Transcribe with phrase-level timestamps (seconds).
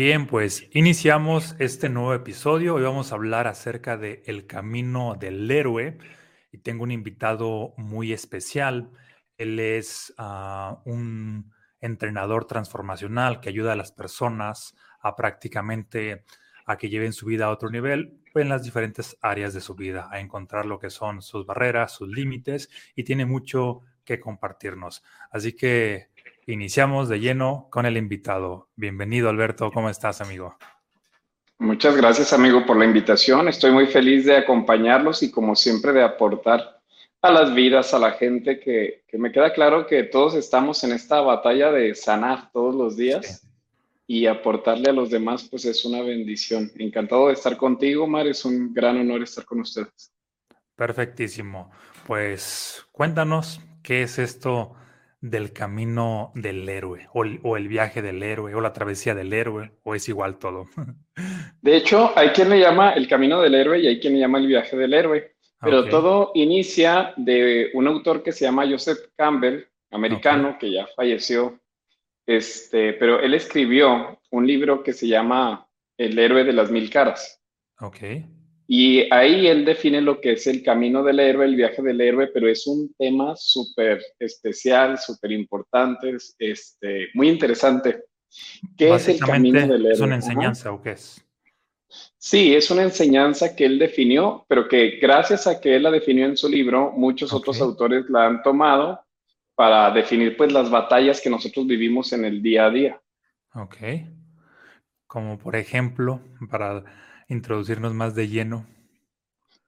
[0.00, 2.76] Bien, pues iniciamos este nuevo episodio.
[2.76, 5.98] Hoy vamos a hablar acerca de el camino del héroe
[6.52, 8.92] y tengo un invitado muy especial.
[9.38, 16.24] Él es ah, un entrenador transformacional que ayuda a las personas a prácticamente
[16.64, 20.08] a que lleven su vida a otro nivel en las diferentes áreas de su vida,
[20.12, 25.02] a encontrar lo que son sus barreras, sus límites y tiene mucho que compartirnos.
[25.32, 26.12] Así que
[26.52, 28.68] iniciamos de lleno con el invitado.
[28.74, 29.70] Bienvenido, Alberto.
[29.70, 30.56] ¿Cómo estás, amigo?
[31.58, 33.48] Muchas gracias, amigo, por la invitación.
[33.48, 36.80] Estoy muy feliz de acompañarlos y, como siempre, de aportar
[37.20, 41.20] a las vidas, a la gente, que, me queda claro que todos estamos en esta
[41.20, 43.46] batalla de sanar todos los días
[44.06, 46.70] y aportarle a los demás, pues es una bendición.
[46.78, 48.26] Encantado de estar contigo, Mar.
[48.26, 50.12] Es un gran honor estar con ustedes.
[50.76, 51.70] Perfectísimo.
[52.06, 54.74] Pues cuéntanos qué es esto
[55.20, 59.94] del camino del héroe, o el, viaje del héroe, o la travesía del héroe, o
[59.94, 60.66] es igual todo.
[61.62, 64.38] De hecho, hay quien le llama el camino del héroe y hay quien le llama
[64.38, 65.34] el viaje del héroe.
[65.60, 71.58] Pero todo inicia de un autor que se llama Joseph Campbell, americano, que ya falleció.
[72.24, 77.42] Este, pero él escribió un libro que se llama El héroe de las mil caras.
[77.80, 77.98] Ok.
[78.70, 82.26] Y ahí él define lo que es el camino del héroe, el viaje del héroe,
[82.26, 88.04] pero es un tema súper especial, súper importante, este, muy interesante.
[88.76, 89.92] ¿Qué es el camino del héroe?
[89.94, 91.24] ¿Es una enseñanza o qué es?
[92.18, 96.26] Sí, es una enseñanza que él definió, pero que gracias a que él la definió
[96.26, 99.00] en su libro, muchos otros autores la han tomado
[99.54, 103.00] para definir pues las batallas que nosotros vivimos en el día a día.
[103.54, 103.76] Ok.
[105.06, 106.84] Como por ejemplo, para
[107.28, 108.66] introducirnos más de lleno?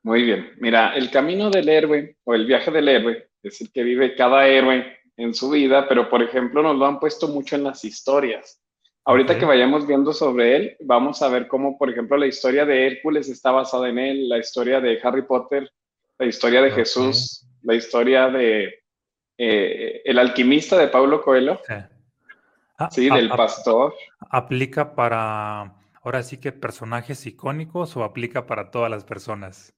[0.02, 0.52] Muy bien.
[0.58, 4.46] Mira, el camino del héroe o el viaje del héroe es el que vive cada
[4.46, 8.60] héroe en su vida, pero por ejemplo nos lo han puesto mucho en las historias.
[9.04, 12.86] Ahorita que vayamos viendo sobre él, vamos a ver cómo, por ejemplo, la historia de
[12.86, 15.70] Hércules está basada en él, la historia de Harry Potter,
[16.18, 18.82] la historia de Jesús, la historia de
[19.38, 21.60] eh, el alquimista de Paulo Coelho,
[22.90, 23.94] sí, ah, del pastor.
[24.28, 29.74] Aplica para ahora sí que personajes icónicos o aplica para todas las personas?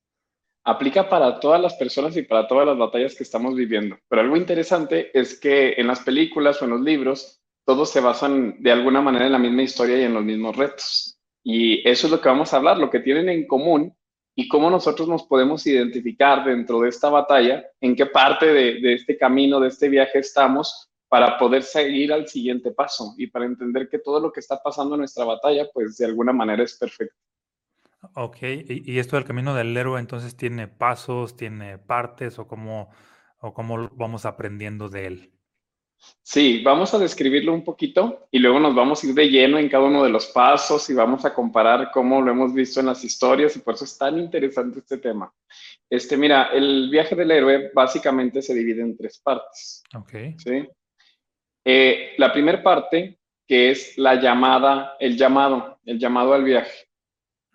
[0.65, 3.97] Aplica para todas las personas y para todas las batallas que estamos viviendo.
[4.09, 8.63] Pero algo interesante es que en las películas o en los libros, todos se basan
[8.63, 11.19] de alguna manera en la misma historia y en los mismos retos.
[11.43, 13.97] Y eso es lo que vamos a hablar, lo que tienen en común
[14.37, 18.95] y cómo nosotros nos podemos identificar dentro de esta batalla, en qué parte de, de
[18.95, 23.87] este camino, de este viaje estamos para poder seguir al siguiente paso y para entender
[23.91, 27.15] que todo lo que está pasando en nuestra batalla, pues de alguna manera es perfecto.
[28.15, 32.89] Ok, y, esto del camino del héroe entonces tiene pasos, tiene partes o cómo,
[33.41, 35.33] o cómo vamos aprendiendo de él.
[36.23, 39.69] Sí, vamos a describirlo un poquito y luego nos vamos a ir de lleno en
[39.69, 43.05] cada uno de los pasos y vamos a comparar cómo lo hemos visto en las
[43.05, 45.31] historias y por eso es tan interesante este tema.
[45.91, 49.83] Este, mira, el viaje del héroe básicamente se divide en tres partes.
[49.95, 50.13] Ok.
[50.39, 50.67] ¿sí?
[51.65, 56.87] Eh, la primera parte, que es la llamada, el llamado, el llamado al viaje.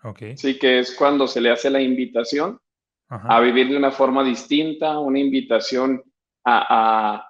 [0.02, 0.36] Okay.
[0.36, 2.60] Sí, que es cuando se le hace la invitación
[3.08, 6.02] a vivir de una forma distinta, una invitación
[6.44, 7.24] a,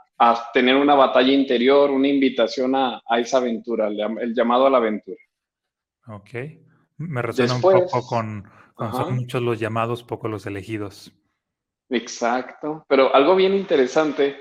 [0.53, 5.21] tener una batalla interior, una invitación a, esa aventura, el, llamado a la aventura.
[6.09, 6.31] Ok.
[6.99, 11.13] Me resuena un poco con, con son muchos los llamados, pocos los elegidos.
[11.91, 12.85] Exacto.
[12.89, 14.37] Pero algo bien interesante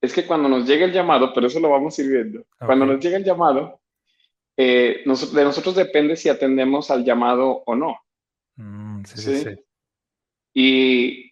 [0.00, 2.86] es que cuando nos llega el llamado, pero eso lo vamos a ir viendo, cuando
[2.86, 3.80] nos llega el llamado,
[4.56, 7.98] eh, de nosotros depende si atendemos al llamado o no.
[8.56, 9.50] Mm, sí, sí, sí.
[10.52, 11.30] Y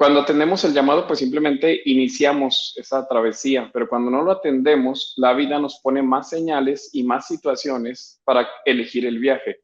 [0.00, 5.34] cuando atendemos el llamado, pues simplemente iniciamos esa travesía, pero cuando no lo atendemos, la
[5.34, 9.60] vida nos pone más señales y más situaciones para elegir el viaje.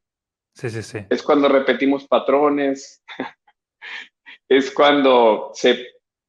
[0.54, 0.98] Sí, sí, sí.
[1.08, 3.02] Es cuando repetimos patrones,
[4.48, 5.86] es cuando se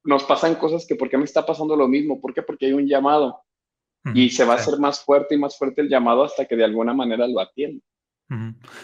[0.08, 2.20] nos pasan cosas que, ¿por qué me está pasando lo mismo?
[2.20, 2.42] ¿Por qué?
[2.42, 3.44] Porque hay un llamado.
[4.14, 6.64] y se va a hacer más fuerte y más fuerte el llamado hasta que de
[6.64, 7.84] alguna manera lo atienda.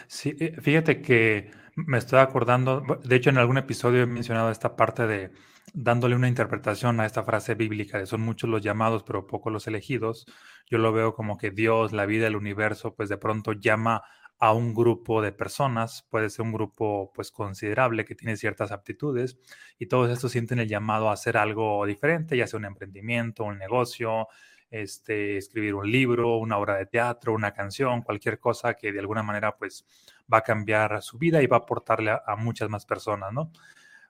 [0.07, 4.75] Sí, eh, fíjate que me estoy acordando, de hecho en algún episodio he mencionado esta
[4.75, 5.31] parte de
[5.73, 9.65] dándole una interpretación a esta frase bíblica de son muchos los llamados pero pocos los
[9.67, 10.25] elegidos.
[10.69, 14.03] Yo lo veo como que Dios, la vida, el universo, pues de pronto llama
[14.39, 19.37] a un grupo de personas, puede ser un grupo pues considerable que tiene ciertas aptitudes
[19.79, 23.57] y todos estos sienten el llamado a hacer algo diferente, ya sea un emprendimiento, un
[23.57, 24.27] negocio,
[24.73, 29.23] este, escribir un libro, una obra de teatro, una canción, cualquier cosa que de alguna
[29.23, 29.85] manera pues
[30.31, 33.51] va a cambiar su vida y va a aportarle a, muchas más personas, ¿no?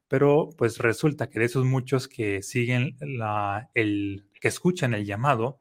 [0.07, 5.59] Pero pues resulta que de esos muchos que siguen la, el, que escuchan el llamado,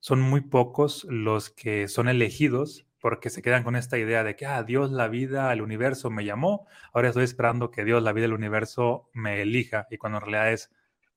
[0.00, 4.46] son muy pocos los que son elegidos porque se quedan con esta idea de que,
[4.46, 8.26] ah, Dios, la vida, el universo me llamó, ahora estoy esperando que Dios, la vida,
[8.26, 10.70] el universo me elija, y cuando en realidad es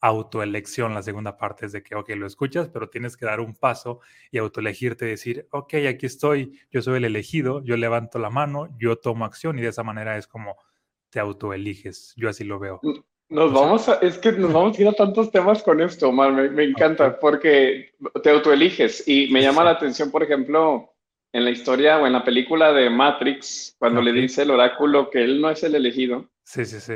[0.03, 3.55] autoelección, la segunda parte es de que, ok, lo escuchas, pero tienes que dar un
[3.55, 4.01] paso
[4.31, 8.97] y autoelegirte, decir, ok, aquí estoy, yo soy el elegido, yo levanto la mano, yo
[8.97, 10.57] tomo acción y de esa manera es como
[11.09, 12.81] te autoeliges, yo así lo veo.
[13.29, 16.33] Nos vamos a, es que nos vamos a ir a tantos temas con esto, Omar,
[16.33, 20.92] me, encanta, porque te autoeliges y me llama la atención, por ejemplo,
[21.33, 25.23] en la historia o en la película de Matrix, cuando le dice el oráculo que
[25.23, 26.29] él no es el elegido.
[26.43, 26.93] Sí, sí, sí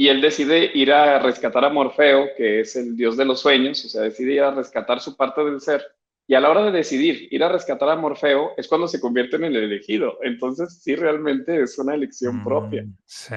[0.00, 3.84] y él decide ir a rescatar a Morfeo, que es el dios de los sueños,
[3.84, 5.84] o sea, decide ir a rescatar su parte del ser.
[6.26, 9.36] Y a la hora de decidir ir a rescatar a Morfeo es cuando se convierte
[9.36, 10.16] en el elegido.
[10.22, 12.86] Entonces, sí, realmente es una elección mm, propia.
[13.04, 13.34] Sí.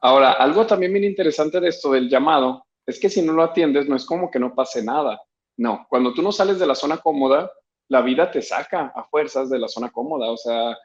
[0.00, 3.86] Ahora, algo también bien interesante de esto del llamado es que si no lo atiendes,
[3.86, 5.20] no es como que no pase nada.
[5.58, 7.52] No, cuando tú no sales de la zona cómoda,
[7.88, 10.30] la vida te saca a fuerzas de la zona cómoda.
[10.30, 10.76] O sea,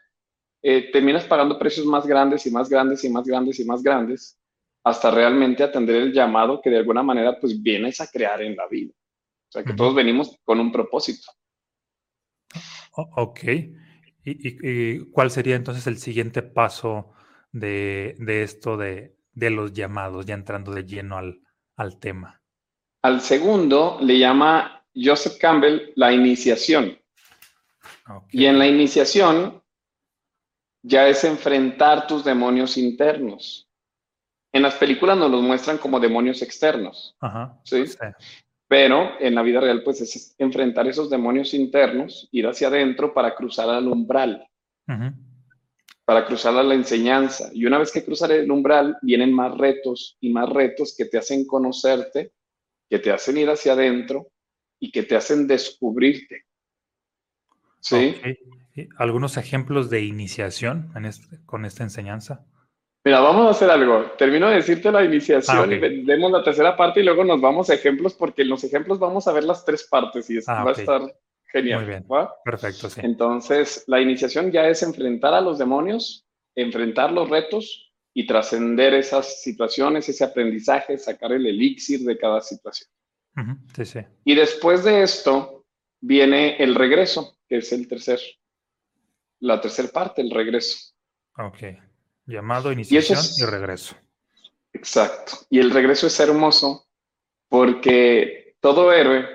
[0.61, 4.37] eh, terminas pagando precios más grandes y más grandes y más grandes y más grandes
[4.83, 8.67] hasta realmente atender el llamado que de alguna manera pues vienes a crear en la
[8.67, 8.93] vida.
[8.93, 11.31] O sea, que todos venimos con un propósito.
[12.95, 13.39] ok.
[14.23, 17.13] ¿Y, cuál sería entonces el siguiente paso
[17.51, 21.41] de, esto de, los llamados, ya entrando de lleno al,
[21.75, 22.41] al tema?
[23.01, 26.97] Al segundo le llama Joseph Campbell la iniciación.
[28.31, 29.61] Y en la iniciación
[30.81, 33.67] ya es enfrentar tus demonios internos.
[34.51, 37.15] En las películas nos los muestran como demonios externos.
[37.63, 37.83] ¿sí?
[38.67, 43.35] Pero en la vida real, pues es enfrentar esos demonios internos, ir hacia adentro para
[43.35, 44.47] cruzar al umbral,
[46.05, 47.49] para cruzar a la enseñanza.
[47.53, 51.17] Y una vez que cruzar el umbral, vienen más retos y más retos que te
[51.17, 52.31] hacen conocerte,
[52.89, 54.31] que te hacen ir hacia adentro
[54.79, 56.45] y que te hacen descubrirte.
[57.81, 58.15] ¿Sí?
[58.97, 60.91] ¿Algunos ejemplos de iniciación
[61.45, 62.45] con esta enseñanza?
[63.03, 64.11] Mira, vamos a hacer algo.
[64.17, 67.69] Termino de decirte la iniciación ah, y vemos la tercera parte y luego nos vamos
[67.69, 70.63] a ejemplos porque en los ejemplos vamos a ver las tres partes y eso ah,
[70.63, 71.01] va a estar
[71.45, 71.79] genial.
[71.79, 72.05] Muy bien.
[72.43, 72.99] Perfecto, sí.
[73.03, 79.41] Entonces, la iniciación ya es enfrentar a los demonios, enfrentar los retos y trascender esas
[79.41, 82.89] situaciones, ese aprendizaje, sacar el elixir de cada situación.
[83.75, 83.99] Sí, sí.
[84.25, 85.65] Y después de esto
[86.01, 88.19] viene el regreso, que es el tercer,
[89.39, 90.93] la tercera parte, el regreso.
[91.37, 91.57] Ok.
[92.25, 93.95] Llamado, iniciación y, regreso.
[94.73, 95.37] Exacto.
[95.49, 96.87] Y el regreso es hermoso
[97.47, 99.25] porque todo héroe,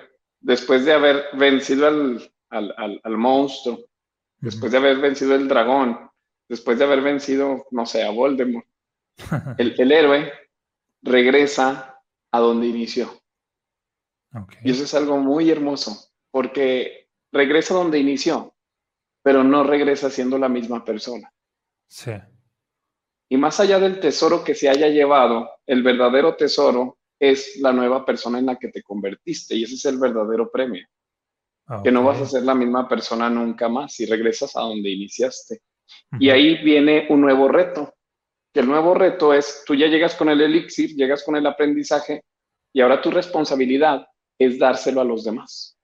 [0.40, 3.80] después de haber vencido al, monstruo,
[4.38, 6.10] después de haber vencido el dragón,
[6.48, 8.66] después de haber vencido, no sé, a Voldemort,
[9.58, 10.32] el, el héroe
[11.02, 12.00] regresa
[12.30, 13.23] a donde inició.
[14.62, 18.54] Y eso es algo muy hermoso, porque regresa donde inició,
[19.22, 21.32] pero no regresa siendo la misma persona.
[21.88, 22.12] Sí.
[23.28, 28.04] Y más allá del tesoro que se haya llevado, el verdadero tesoro es la nueva
[28.04, 30.86] persona en la que te convertiste y ese es el verdadero premio.
[31.82, 35.62] Que no vas a ser la misma persona nunca más si regresas a donde iniciaste.
[36.20, 37.94] Y ahí viene un nuevo reto.
[38.52, 42.22] Que el nuevo reto es, tú ya llegas con el elixir, llegas con el aprendizaje
[42.72, 44.06] y ahora tu responsabilidad
[44.38, 45.74] es dárselo a los demás.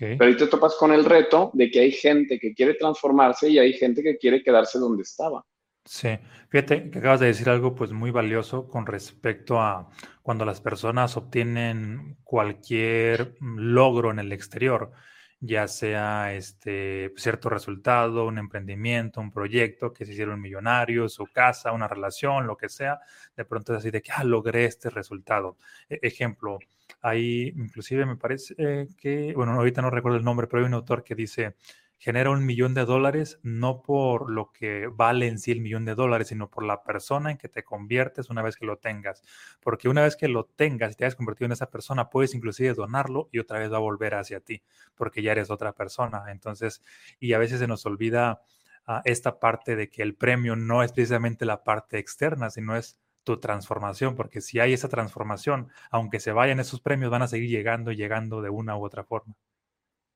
[0.00, 3.58] Pero ahí te topas con el reto de que hay gente que quiere transformarse y
[3.58, 5.44] hay gente que quiere quedarse donde estaba.
[5.84, 6.18] Sí,
[6.50, 9.88] fíjate que acabas de decir algo pues muy valioso con respecto a
[10.22, 14.92] cuando las personas obtienen cualquier logro en el exterior,
[15.40, 21.72] ya sea este cierto resultado, un emprendimiento, un proyecto, que se hicieron millonarios, su casa,
[21.72, 23.00] una relación, lo que sea,
[23.36, 25.56] de pronto es así de que, ah, logré este resultado.
[25.88, 26.58] E, ejemplo,
[27.00, 31.04] ahí inclusive me parece que, bueno, ahorita no recuerdo el nombre, pero hay un autor
[31.04, 31.54] que dice,
[31.98, 35.94] genera un millón de dólares no por lo que vale en sí el millón de
[35.94, 39.22] dólares, sino por la persona en que te conviertes una vez que lo tengas.
[39.60, 42.72] Porque una vez que lo tengas y te hayas convertido en esa persona, puedes inclusive
[42.74, 44.62] donarlo y otra vez va a volver hacia ti,
[44.94, 46.24] porque ya eres otra persona.
[46.30, 46.82] Entonces,
[47.18, 48.42] y a veces se nos olvida
[48.86, 52.96] ah, esta parte de que el premio no es precisamente la parte externa, sino es
[53.24, 57.50] tu transformación, porque si hay esa transformación, aunque se vayan esos premios, van a seguir
[57.50, 59.34] llegando y llegando de una u otra forma.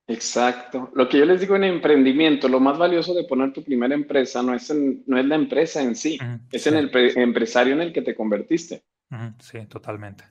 [0.09, 0.91] Exacto.
[0.95, 4.43] Lo que yo les digo en emprendimiento, lo más valioso de poner tu primera empresa
[4.43, 6.19] no es, no es la empresa en sí,
[6.51, 8.83] es en el empresario en el que te convertiste.
[9.39, 10.25] Sí, totalmente.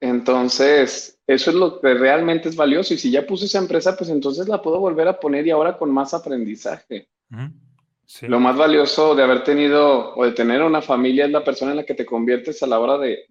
[0.00, 2.94] Entonces, eso es lo que realmente es valioso.
[2.94, 5.78] Y si ya puse esa empresa, pues entonces la puedo volver a poner y ahora
[5.78, 7.08] con más aprendizaje.
[8.20, 11.78] Lo más valioso de haber tenido o de tener una familia es la persona en
[11.78, 13.24] la que te conviertes a la hora de,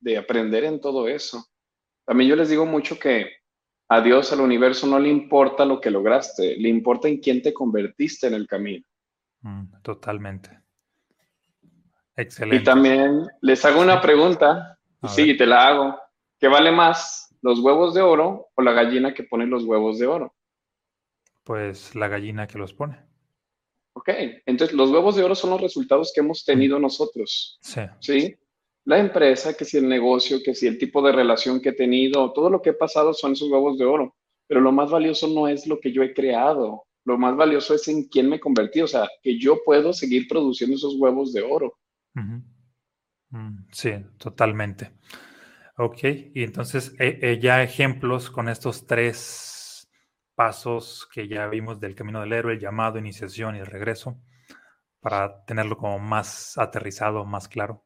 [0.00, 1.44] de aprender en todo eso.
[2.04, 3.32] También yo les digo mucho que
[3.88, 7.52] A Dios, al universo, no le importa lo que lograste, le importa en quién te
[7.52, 8.84] convertiste en el camino.
[9.42, 10.58] Mm, totalmente.
[12.16, 12.62] Excelente.
[12.62, 14.78] Y también les hago una pregunta,
[15.08, 16.00] sí, te la hago.
[16.38, 20.06] ¿Qué vale más, los huevos de oro o la gallina que pone los huevos de
[20.06, 20.34] oro?
[21.42, 22.98] Pues la gallina que los pone.
[23.94, 24.08] Ok,
[24.46, 27.58] entonces los huevos de oro son los resultados que hemos tenido nosotros.
[27.62, 27.80] Sí.
[28.00, 28.34] ¿Sí?
[28.84, 32.32] La empresa, que si el negocio, que si el tipo de relación que he tenido,
[32.32, 34.14] todo lo que he pasado son esos huevos de oro.
[34.46, 37.86] Pero lo más valioso no es lo que yo he creado, lo más valioso es
[37.88, 41.78] en quién me convertí, o sea, que yo puedo seguir produciendo esos huevos de oro.
[42.14, 44.92] Mm, sí, totalmente.
[45.76, 45.98] Ok,
[46.34, 49.53] y entonces eh, eh, ya ejemplos con estos tres
[50.34, 54.20] pasos que ya vimos del camino del héroe, el llamado, iniciación y el regreso,
[55.00, 57.84] para tenerlo como más aterrizado, más claro.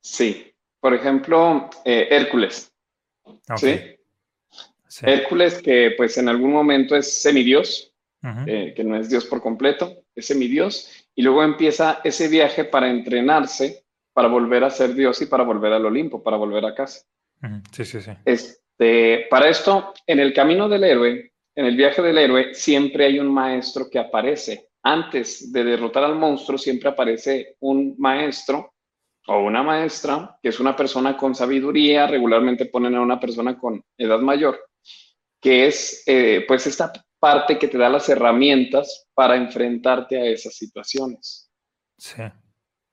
[0.00, 2.72] Sí, por ejemplo, eh, Hércules.
[3.56, 3.96] ¿sí?
[5.02, 7.92] Hércules que pues en algún momento es semidios,
[8.46, 12.90] eh, que no es Dios por completo, es semidios, y luego empieza ese viaje para
[12.90, 17.04] entrenarse, para volver a ser Dios y para volver al Olimpo, para volver a casa.
[17.72, 18.12] Sí, sí, sí.
[18.24, 23.18] Este, para esto, en el camino del héroe, en el viaje del héroe siempre hay
[23.18, 24.68] un maestro que aparece.
[24.82, 28.74] Antes de derrotar al monstruo siempre aparece un maestro
[29.26, 33.82] o una maestra, que es una persona con sabiduría, regularmente ponen a una persona con
[33.96, 34.68] edad mayor,
[35.40, 40.54] que es eh, pues esta parte que te da las herramientas para enfrentarte a esas
[40.54, 41.50] situaciones.
[41.98, 42.22] Sí.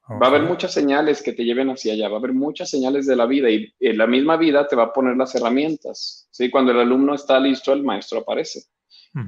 [0.09, 3.07] Va a haber muchas señales que te lleven hacia allá, va a haber muchas señales
[3.07, 6.27] de la vida y en la misma vida te va a poner las herramientas.
[6.29, 6.49] ¿sí?
[6.49, 8.63] Cuando el alumno está listo, el maestro aparece.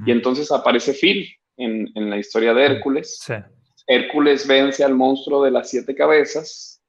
[0.04, 3.18] Y entonces aparece Phil en, en la historia de Hércules.
[3.24, 3.34] Sí.
[3.86, 6.82] Hércules vence al monstruo de las siete cabezas,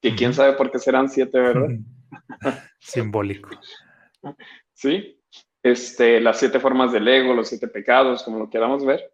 [0.00, 1.68] que quién sabe por qué serán siete, ¿verdad?
[2.80, 3.50] Simbólico.
[4.72, 5.20] Sí,
[5.62, 9.12] este, las siete formas del ego, los siete pecados, como lo queramos ver.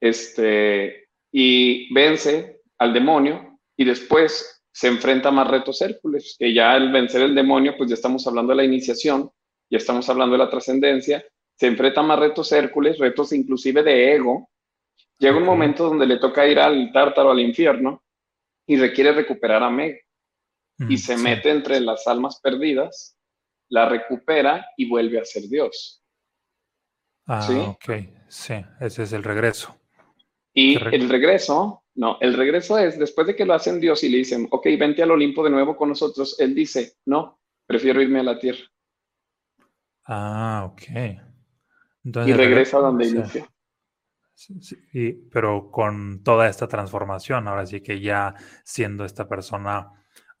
[0.00, 6.72] Este, y vence al demonio y después se enfrenta a más retos Hércules, que ya
[6.72, 9.30] al vencer el demonio, pues ya estamos hablando de la iniciación,
[9.70, 11.24] ya estamos hablando de la trascendencia,
[11.54, 14.50] se enfrenta a más retos Hércules, retos inclusive de ego.
[15.18, 18.02] Llega un momento donde le toca ir al tártaro, al infierno,
[18.66, 20.00] y requiere recuperar a Meg.
[20.88, 23.16] y se mete entre las almas perdidas,
[23.68, 26.02] la recupera y vuelve a ser Dios.
[27.26, 27.54] Ah, ¿Sí?
[27.54, 29.78] ok, sí, ese es el regreso.
[30.52, 34.18] Y el regreso, no, el regreso es después de que lo hacen Dios y le
[34.18, 38.24] dicen, ok, vente al Olimpo de nuevo con nosotros, él dice, no, prefiero irme a
[38.24, 38.64] la tierra.
[40.04, 40.82] Ah, ok.
[42.04, 43.46] y regresa a donde inició.
[44.34, 48.34] Sí, pero con toda esta transformación, ahora sí que ya
[48.64, 49.90] siendo esta persona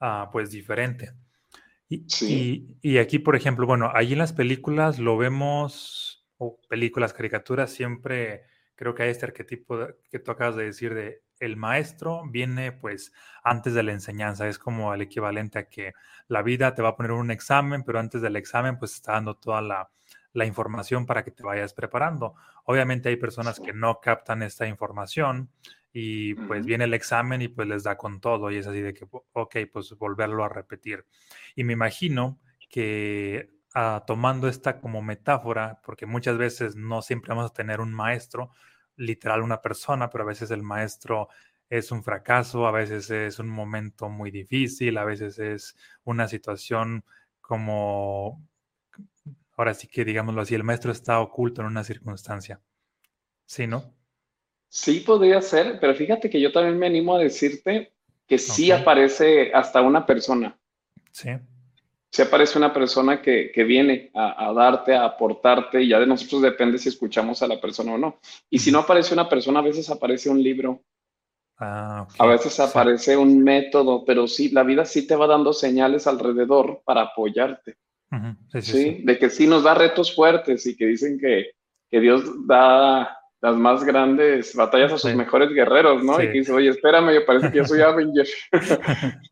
[0.00, 1.12] ah, pues diferente.
[1.88, 7.12] Y, y, y, aquí, por ejemplo, bueno, allí en las películas lo vemos, o películas,
[7.12, 8.44] caricaturas, siempre
[8.74, 9.78] creo que hay este arquetipo
[10.10, 14.58] que tú acabas de decir de el maestro viene pues antes de la enseñanza, es
[14.58, 15.92] como el equivalente a que
[16.28, 19.36] la vida te va a poner un examen, pero antes del examen pues está dando
[19.36, 19.90] toda la,
[20.46, 22.34] información para que te vayas preparando.
[22.64, 25.50] Obviamente hay personas que no captan esta información
[25.92, 28.94] y pues viene el examen y pues les da con todo y es así de
[28.94, 31.04] que, ok, pues volverlo a repetir.
[31.54, 32.38] Y me imagino
[32.70, 37.92] que ah, tomando esta como metáfora, porque muchas veces no siempre vamos a tener un
[37.92, 38.52] maestro,
[38.96, 41.28] literal una persona, pero a veces el maestro
[41.68, 47.04] es un fracaso, a veces es un momento muy difícil, a veces es una situación
[47.40, 48.46] como,
[49.56, 52.60] ahora sí que digámoslo así, el maestro está oculto en una circunstancia.
[53.46, 53.94] ¿Sí, no?
[54.68, 57.92] Sí, podría ser, pero fíjate que yo también me animo a decirte
[58.26, 60.58] que sí aparece hasta una persona.
[61.10, 61.30] Sí
[62.12, 66.76] si aparece una persona que, viene a, darte, a aportarte, y ya de nosotros depende
[66.76, 68.18] si escuchamos a la persona o no.
[68.50, 70.82] Y si no aparece una persona, a veces aparece un libro.
[71.58, 76.06] Ah, a veces aparece un método, pero sí, la vida sí te va dando señales
[76.06, 77.76] alrededor para apoyarte.
[78.60, 81.52] sí, De que sí nos da retos fuertes y que dicen que,
[81.98, 86.22] Dios da las más grandes batallas a sus mejores guerreros, ¿no?
[86.22, 88.26] Y que dice, oye, espérame, parece que yo soy Avenger.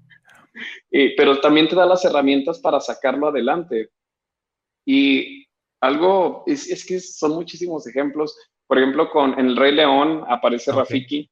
[0.90, 3.90] pero también te da las herramientas para sacarlo adelante.
[4.84, 5.46] Y
[5.80, 8.36] algo, es, que son muchísimos ejemplos.
[8.66, 11.30] Por ejemplo, con en El Rey León aparece Rafiki.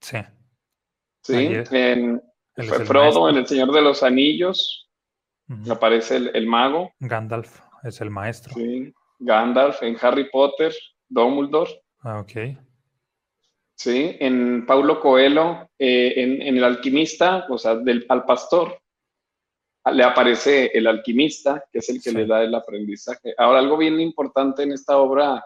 [0.00, 0.18] Sí.
[1.22, 2.20] Sí, en
[2.86, 4.90] Frodo, en El Señor de los Anillos,
[5.70, 6.92] aparece el, mago.
[6.98, 8.54] Gandalf es el maestro.
[8.54, 10.74] Sí, Gandalf en Harry Potter,
[11.08, 11.70] Dumbledore.
[12.00, 12.32] Ah, ok.
[13.82, 14.16] ¿Sí?
[14.20, 18.78] En Paulo Coelho, eh, en, El alquimista, o sea, del, al pastor.
[19.92, 23.34] le aparece el alquimista, que es el que le da el aprendizaje.
[23.36, 25.44] Ahora, algo bien importante en esta obra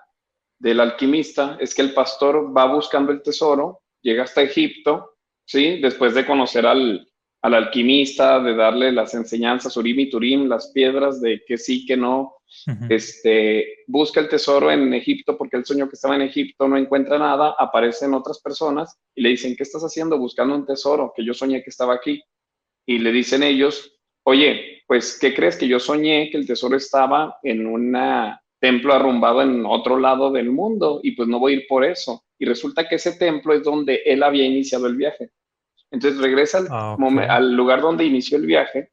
[0.59, 5.15] del alquimista es que el pastor va buscando el tesoro, llega hasta Egipto,
[5.47, 5.81] ¿sí?
[5.81, 7.09] Después de conocer al,
[7.47, 11.97] al alquimista, de darle las enseñanzas, Urim y Turim, las piedras de que sí, que
[11.97, 12.39] no,
[12.89, 17.21] este, busca el tesoro en Egipto porque el sueño que estaba en Egipto no encuentra
[17.21, 20.19] nada, aparecen otras personas y le dicen, ¿qué estás haciendo?
[20.19, 22.21] Buscando un tesoro que yo soñé que estaba aquí.
[22.85, 27.39] Y le dicen ellos, oye, pues, ¿qué crees que yo soñé que el tesoro estaba
[27.45, 27.97] en un
[28.59, 32.25] templo arrumbado en otro lado del mundo y pues no voy a ir por eso?
[32.41, 35.31] Y resulta que ese templo es donde él había iniciado el viaje.
[35.91, 38.93] Entonces regresa al, ah, lugar donde inició el viaje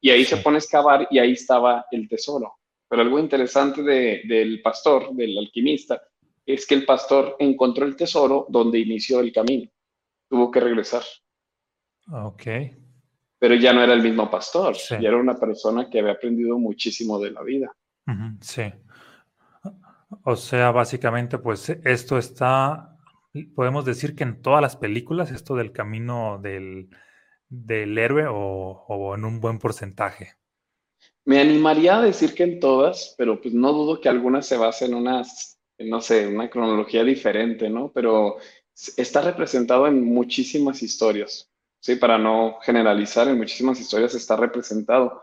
[0.00, 2.54] y ahí se pone a excavar y ahí estaba el tesoro.
[2.88, 6.00] Pero algo interesante del pastor, del alquimista,
[6.46, 9.70] es que el pastor encontró el tesoro donde inició el camino.
[10.28, 11.02] Tuvo que regresar.
[12.10, 12.42] Ok.
[13.38, 17.18] Pero ya no era el mismo pastor, ya era una persona que había aprendido muchísimo
[17.20, 17.76] de la vida.
[18.40, 18.62] Sí.
[20.24, 22.97] O sea, básicamente, pues esto está
[23.54, 26.88] podemos decir que en todas las películas, esto del camino del,
[27.50, 30.34] héroe o, en un buen porcentaje.
[31.24, 34.92] Me animaría a decir que en todas, pero pues no dudo que algunas se basen
[34.92, 37.92] en unas, no sé, una cronología diferente, ¿no?
[37.92, 38.38] Pero
[38.96, 41.96] está representado en muchísimas historias, ¿sí?
[41.96, 45.22] Para no generalizar, en muchísimas historias está representado.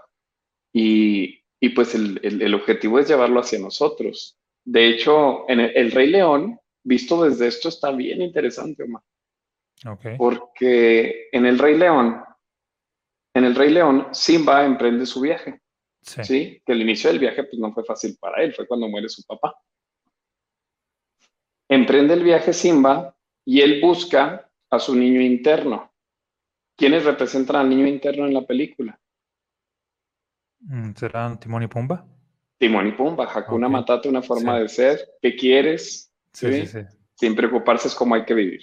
[0.72, 1.42] Y,
[1.74, 4.38] pues el, objetivo es llevarlo hacia nosotros.
[4.64, 9.04] De hecho, en el Rey León visto desde esto está bien interesante, Omar.
[10.18, 12.24] Porque en el Rey León,
[13.34, 15.62] en el Rey León, Simba emprende su viaje.
[16.01, 16.62] Sí.
[16.65, 19.24] Que el inicio del viaje pues no fue fácil para él, fue cuando muere su
[19.24, 19.56] papá.
[21.68, 25.92] Emprende el viaje Simba y él busca a su niño interno.
[26.77, 29.00] ¿Quiénes representan al niño interno en la película?
[30.60, 32.06] Mm, ¿Serán Timón y Pumba?
[32.58, 35.00] Timón y Pumba, Hakuna Matata, una forma de ser.
[35.22, 36.15] ¿Qué quieres?
[36.36, 36.80] Sí, sí,
[37.15, 38.62] Sin preocuparse es como hay que vivir.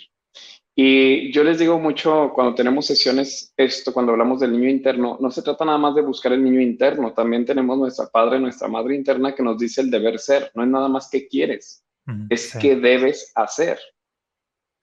[0.74, 5.30] Y yo les digo mucho cuando tenemos sesiones, esto, cuando hablamos del niño interno, no
[5.30, 8.94] se trata nada más de buscar el niño interno, también tenemos nuestra padre, nuestra madre
[8.94, 11.84] interna que nos dice el deber ser, no es nada más que quieres,
[12.30, 13.78] es que debes hacer.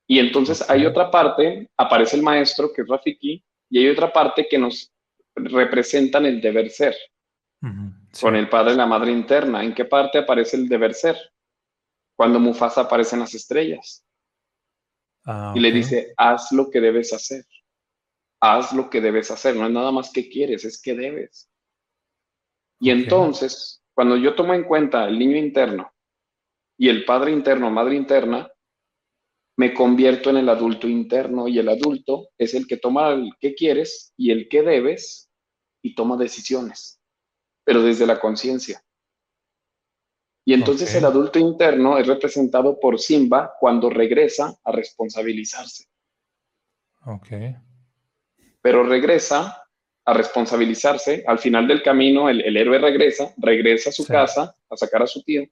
[0.07, 4.47] Y entonces hay otra parte, aparece el maestro, que es Rafiki, y hay otra parte
[4.47, 4.91] que nos
[5.35, 6.95] representan el deber ser,
[8.21, 9.63] con el padre y la madre interna.
[9.63, 11.17] ¿En qué parte aparece el deber ser?
[12.19, 14.05] Cuando Mufasa aparece en las estrellas.
[15.25, 17.45] Ah, y le dice, haz lo que debes hacer.
[18.41, 19.55] Haz lo que debes hacer.
[19.55, 21.49] No es nada más que quieres, es que debes.
[22.81, 25.93] Y entonces, cuando yo tomo en cuenta el niño interno
[26.77, 28.51] y el padre interno, madre interna,
[29.55, 33.55] me convierto en el adulto interno y el adulto es el que toma el que
[33.55, 35.29] quieres y el que debes
[35.81, 36.99] y toma decisiones,
[37.63, 38.83] pero desde la conciencia.
[40.49, 45.85] Y entonces el adulto interno es representado por Simba cuando regresa a responsabilizarse.
[47.05, 47.27] Ok.
[48.59, 49.63] Pero regresa
[50.05, 51.23] a responsabilizarse.
[51.27, 55.21] Al final del camino, el, héroe regresa, regresa a su casa a sacar a su
[55.21, 55.43] tío,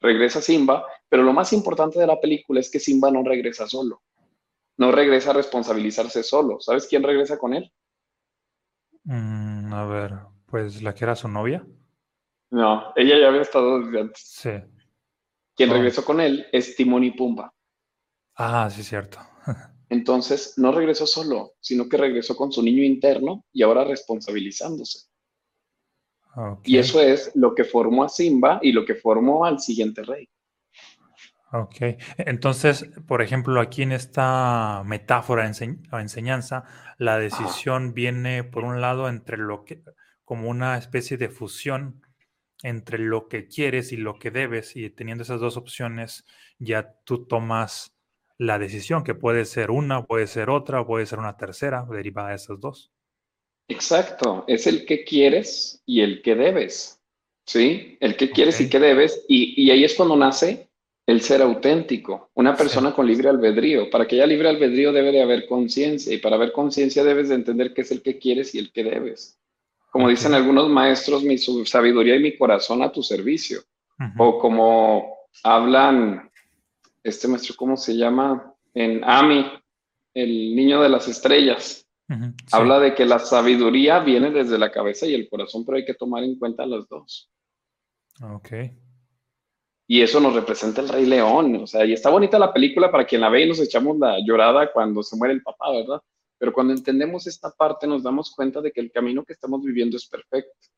[0.00, 4.02] regresa Simba, pero lo más importante de la película es que Simba no regresa solo.
[4.78, 6.58] No regresa a responsabilizarse solo.
[6.58, 7.72] ¿Sabes quién regresa con él?
[9.04, 10.12] Mm, a ver,
[10.46, 11.64] pues la que era su novia.
[12.50, 14.22] No, ella ya había estado desde antes.
[14.24, 14.50] Sí.
[15.56, 15.74] Quien oh.
[15.74, 17.52] regresó con él es Timón y Pumba.
[18.36, 19.18] Ah, sí, cierto.
[19.88, 25.06] Entonces, no regresó solo, sino que regresó con su niño interno y ahora responsabilizándose.
[26.64, 30.28] Y eso es lo que formó a Simba y lo que formó al siguiente rey.
[31.52, 31.76] Ok,
[32.18, 35.48] entonces, por ejemplo, aquí en esta metáfora
[35.92, 36.64] o enseñanza,
[36.98, 39.80] la decisión viene, por un lado, entre lo que,
[40.24, 42.03] como una especie de fusión
[42.64, 46.24] entre lo que quieres y lo que debes y teniendo esas dos opciones
[46.58, 47.94] ya tú tomas
[48.38, 52.36] la decisión que puede ser una, puede ser otra, puede ser una tercera derivada de
[52.36, 52.90] esas dos.
[53.68, 57.00] Exacto, es el que quieres y el que debes,
[57.46, 57.98] ¿sí?
[58.00, 60.70] El que quieres y que debes y, ahí es cuando nace
[61.06, 63.90] el ser auténtico, una persona con libre albedrío.
[63.90, 67.34] Para que haya libre albedrío debe de haber conciencia y para haber conciencia debes de
[67.34, 69.38] entender qué es el que quieres y el que debes.
[69.94, 73.60] Como dicen algunos maestros, mi sabiduría y mi corazón a tu servicio.
[74.18, 76.28] O como hablan,
[77.04, 78.52] este maestro, ¿cómo se llama?
[78.74, 79.46] En Ami,
[80.12, 81.86] el niño de las estrellas.
[82.50, 85.94] Habla de que la sabiduría viene desde la cabeza y el corazón, pero hay que
[85.94, 87.30] tomar en cuenta las dos.
[88.20, 88.50] Ok.
[89.86, 91.54] Y eso nos representa el Rey León.
[91.62, 94.18] O sea, y está bonita la película para quien la ve y nos echamos la
[94.26, 96.02] llorada cuando se muere el papá, ¿verdad?
[96.38, 99.96] Pero cuando entendemos esta parte nos damos cuenta de que el camino que estamos viviendo
[99.96, 100.68] es perfecto.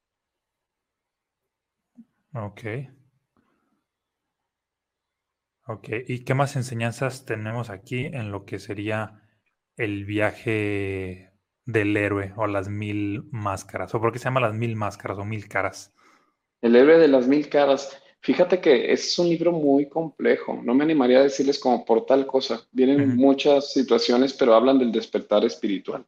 [2.34, 2.62] Ok.
[5.68, 9.22] Ok, ¿y qué más enseñanzas tenemos aquí en lo que sería
[9.76, 11.32] el viaje
[11.64, 13.94] del héroe o las mil máscaras?
[13.94, 15.92] ¿O por qué se llama las mil máscaras o mil caras?
[16.60, 18.00] El héroe de las mil caras.
[18.26, 20.60] Fíjate que es un libro muy complejo.
[20.60, 22.60] No me animaría a decirles como por tal cosa.
[22.72, 26.04] Vienen muchas situaciones, pero hablan del despertar espiritual.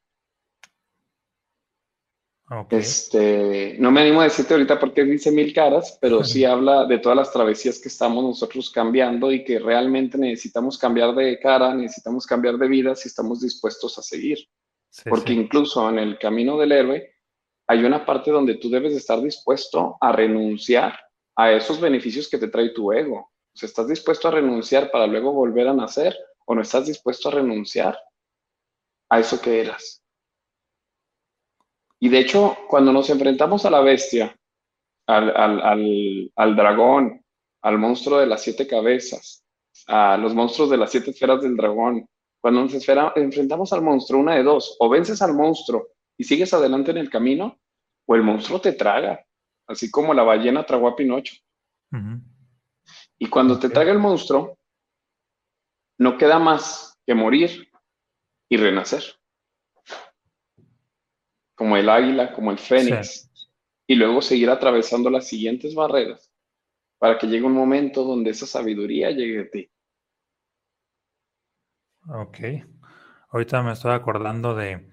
[2.70, 6.98] Este, no me animo a decirte ahorita porque dice mil caras, pero sí habla de
[6.98, 12.26] todas las travesías que estamos nosotros cambiando y que realmente necesitamos cambiar de cara, necesitamos
[12.26, 14.38] cambiar de vida si estamos dispuestos a seguir.
[15.08, 17.12] porque incluso en el camino del héroe
[17.68, 20.98] hay una parte donde tú debes estar dispuesto a renunciar
[21.38, 23.30] a esos beneficios que te trae tu ego.
[23.54, 27.98] ¿estás dispuesto a renunciar para luego volver a nacer o no estás dispuesto a renunciar
[29.08, 30.02] a eso que eras?
[32.00, 34.36] Y de hecho, cuando nos enfrentamos a la bestia,
[35.06, 37.24] al, dragón,
[37.62, 39.44] al monstruo de las siete cabezas,
[39.86, 42.08] a los monstruos de las siete esferas del dragón,
[42.40, 46.90] cuando nos enfrentamos al monstruo, una de dos, o vences al monstruo y sigues adelante
[46.90, 47.58] en el camino,
[48.06, 49.24] o el monstruo te traga,
[49.68, 51.36] así como la ballena tragó a Pinocho.
[53.18, 54.58] Y cuando te traga el monstruo,
[55.98, 57.70] no queda más que morir
[58.48, 59.02] y renacer
[61.58, 63.28] como el águila, como el fénix,
[63.84, 66.32] y luego seguir atravesando las siguientes barreras
[66.98, 69.70] para que llegue un momento donde esa sabiduría llegue a ti.
[72.08, 72.38] Ok.
[73.30, 74.88] Ahorita me estoy acordando de,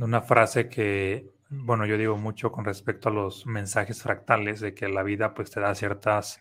[0.00, 4.88] una frase que, bueno, yo digo mucho con respecto a los mensajes fractales, de que
[4.88, 6.40] la vida pues te da ciertas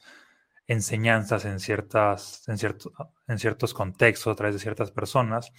[0.68, 2.92] enseñanzas en, ciertas, en, cierto,
[3.28, 5.54] en ciertos contextos a través de ciertas personas,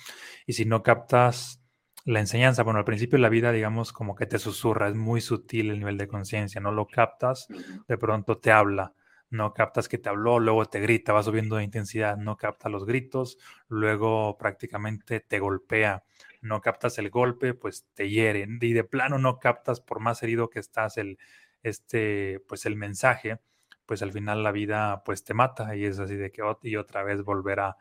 [0.46, 1.62] y si no captas
[2.04, 5.20] la enseñanza, bueno, al principio de la vida, digamos, como que te susurra, es muy
[5.20, 7.48] sutil el nivel de conciencia, no lo captas,
[7.86, 8.94] de pronto te habla,
[9.30, 12.86] no captas que te habló, luego te grita, va subiendo de intensidad, no captas los
[12.86, 16.04] gritos, luego prácticamente te golpea,
[16.40, 20.50] no captas el golpe, pues te hiere, y de plano no captas, por más herido
[20.50, 21.18] que estás, el,
[21.62, 23.40] este, pues el mensaje,
[23.86, 27.02] pues al final la vida pues te mata y es así de que y otra
[27.02, 27.76] vez volver a,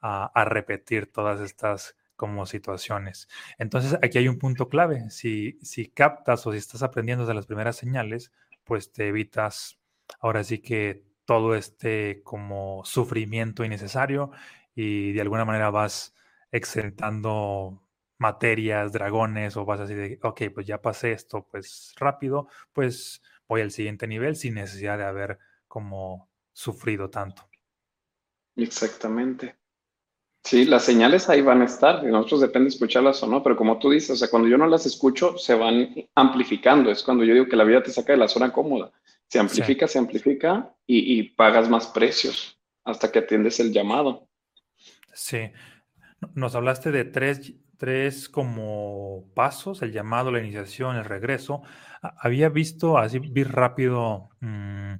[0.00, 3.28] a repetir todas estas como situaciones.
[3.58, 5.10] Entonces, aquí hay un punto clave.
[5.10, 8.32] Si, si captas o si estás aprendiendo de las primeras señales,
[8.64, 9.78] pues te evitas
[10.20, 14.30] ahora sí que todo este como sufrimiento innecesario
[14.74, 16.14] y de alguna manera vas
[16.52, 17.82] exentando
[18.24, 23.60] materias, dragones o vas así de, ok, pues ya pasé esto, pues rápido, pues voy
[23.60, 27.48] al siguiente nivel sin necesidad de haber como sufrido tanto.
[28.56, 29.56] Exactamente.
[30.42, 33.78] Sí, las señales ahí van a estar, de nosotros depende escucharlas o no, pero como
[33.78, 36.90] tú dices, o sea, cuando yo no las escucho, se van amplificando.
[36.90, 38.92] Es cuando yo digo que la vida te saca de la zona cómoda.
[39.28, 44.28] Se amplifica, se amplifica y, pagas más precios hasta que atiendes el llamado.
[45.14, 45.50] Sí.
[46.34, 51.62] Nos hablaste de tres, tres como pasos, el llamado, la iniciación, el regreso.
[52.02, 54.94] Había visto, así vi rápido, mm,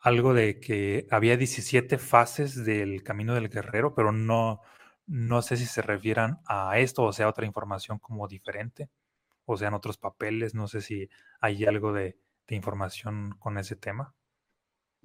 [0.00, 4.60] algo de que había 17 fases del camino del guerrero, pero no,
[5.06, 8.90] no sé si se refieran a esto o sea otra información como diferente,
[9.46, 11.08] o sean otros papeles, no sé si
[11.40, 14.14] hay algo de, información con ese tema.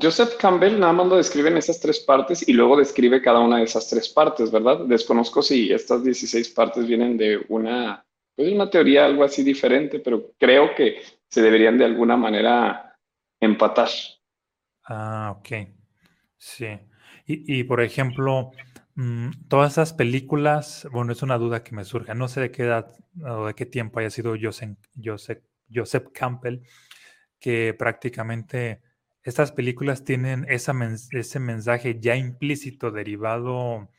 [0.01, 3.57] Joseph Campbell nada más lo describe en esas tres partes y luego describe cada una
[3.57, 4.85] de esas tres partes, ¿verdad?
[4.85, 8.03] Desconozco si estas 16 partes vienen de una,
[8.35, 12.97] pues una teoría algo así diferente, pero creo que se deberían de alguna manera
[13.39, 13.89] empatar.
[14.85, 15.67] Ah, ok.
[16.37, 16.67] Sí.
[17.25, 18.51] Y, por ejemplo,
[18.95, 22.13] mm, todas esas películas, bueno, es una duda que me surge.
[22.15, 22.91] No sé de qué edad
[23.25, 26.61] o de qué tiempo haya sido Joseph, Joseph, Joseph Campbell,
[27.39, 28.81] que prácticamente
[29.23, 33.89] estas películas tienen ese mensaje ya implícito derivado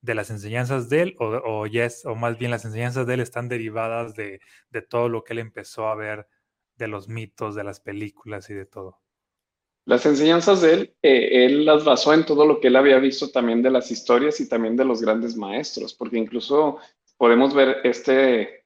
[0.00, 3.48] de las enseñanzas de él, o, o, o más bien las enseñanzas de él están
[3.48, 6.26] derivadas de, de todo lo que él empezó a ver,
[6.76, 9.00] de los mitos, de las películas y de todo.
[9.84, 13.30] Las enseñanzas de él, eh, él las basó en todo lo que él había visto
[13.30, 16.78] también de las historias y también de los grandes maestros, porque incluso
[17.16, 18.57] podemos ver este,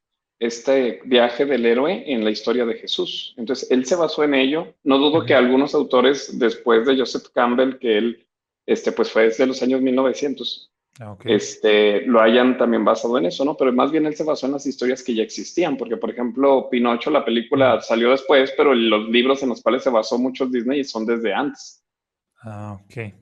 [0.44, 3.35] este viaje del héroe en la historia de Jesús.
[3.37, 4.74] Entonces, él se basó en ello.
[4.85, 8.26] No dudo que algunos autores después de Joseph Campbell, que él
[8.66, 13.46] este, pues fue desde los años 1900, Ah, este, lo hayan también basado en eso,
[13.46, 13.57] ¿no?
[13.57, 16.68] Pero más bien él se basó en las historias que ya existían, porque por ejemplo,
[16.70, 20.85] Pinocho, la película salió después, pero los libros en los cuales se basó mucho Disney
[20.85, 21.83] son desde antes.
[22.42, 23.14] Ah, ok.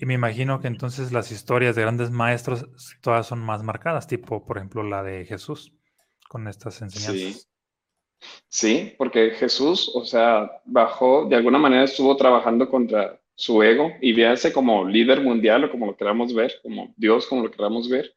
[0.00, 2.66] Y, me imagino que entonces las historias de grandes maestros
[3.00, 5.72] todas son más marcadas, tipo, por ejemplo, la de Jesús,
[6.32, 7.42] con estas enseñanzas.
[7.42, 7.46] Sí.
[8.48, 14.14] Sí, porque Jesús, o sea, bajó, de alguna manera estuvo trabajando contra su ego y
[14.14, 18.14] véase como líder mundial o como lo queramos ver, como Dios, como lo queramos ver,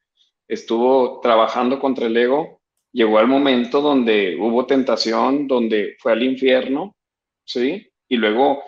[0.48, 2.62] estuvo trabajando contra el ego,
[2.94, 6.96] llegó al momento donde hubo tentación, donde fue al infierno,
[7.44, 7.92] ¿sí?
[8.08, 8.64] Y luego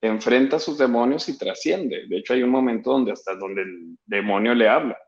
[0.00, 2.06] enfrenta a sus demonios y trasciende.
[2.08, 4.98] De hecho, hay un momento donde hasta donde el demonio le habla.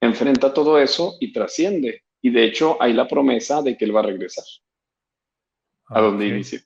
[0.00, 2.02] Enfrenta todo eso y trasciende.
[2.22, 4.44] Y de hecho, hay la promesa de que él va a regresar
[5.88, 6.60] a donde inició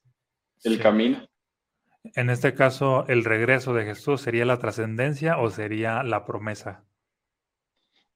[0.62, 1.26] el camino.
[2.14, 6.84] En este caso, ¿el regreso de Jesús sería la trascendencia o sería la promesa?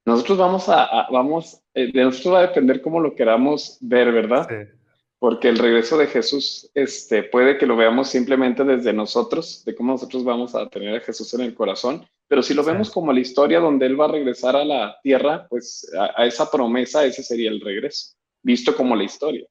[0.04, 4.46] Nosotros vamos a, vamos, eh, de nosotros va a depender cómo lo queramos ver, ¿verdad?
[4.48, 4.79] Sí
[5.20, 9.92] porque el regreso de Jesús este, puede que lo veamos simplemente desde nosotros, de cómo
[9.92, 13.20] nosotros vamos a tener a Jesús en el corazón, pero si lo vemos como la
[13.20, 17.50] historia donde Él va a regresar a la tierra, pues a, esa promesa, ese sería
[17.50, 19.46] el regreso, visto como la historia.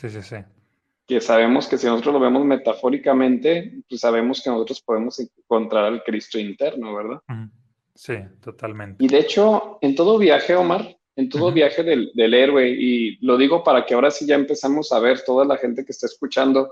[0.00, 0.36] Sí, sí, sí.
[1.06, 6.02] Que sabemos que si nosotros lo vemos metafóricamente, pues sabemos que nosotros podemos encontrar al
[6.02, 7.20] Cristo interno, ¿verdad?
[7.94, 9.04] Sí, totalmente.
[9.04, 13.62] Y de hecho, en todo viaje, Omar, en todo viaje del, héroe, y lo digo
[13.62, 16.70] para que ahora sí ya empezamos a ver toda la gente que está escuchando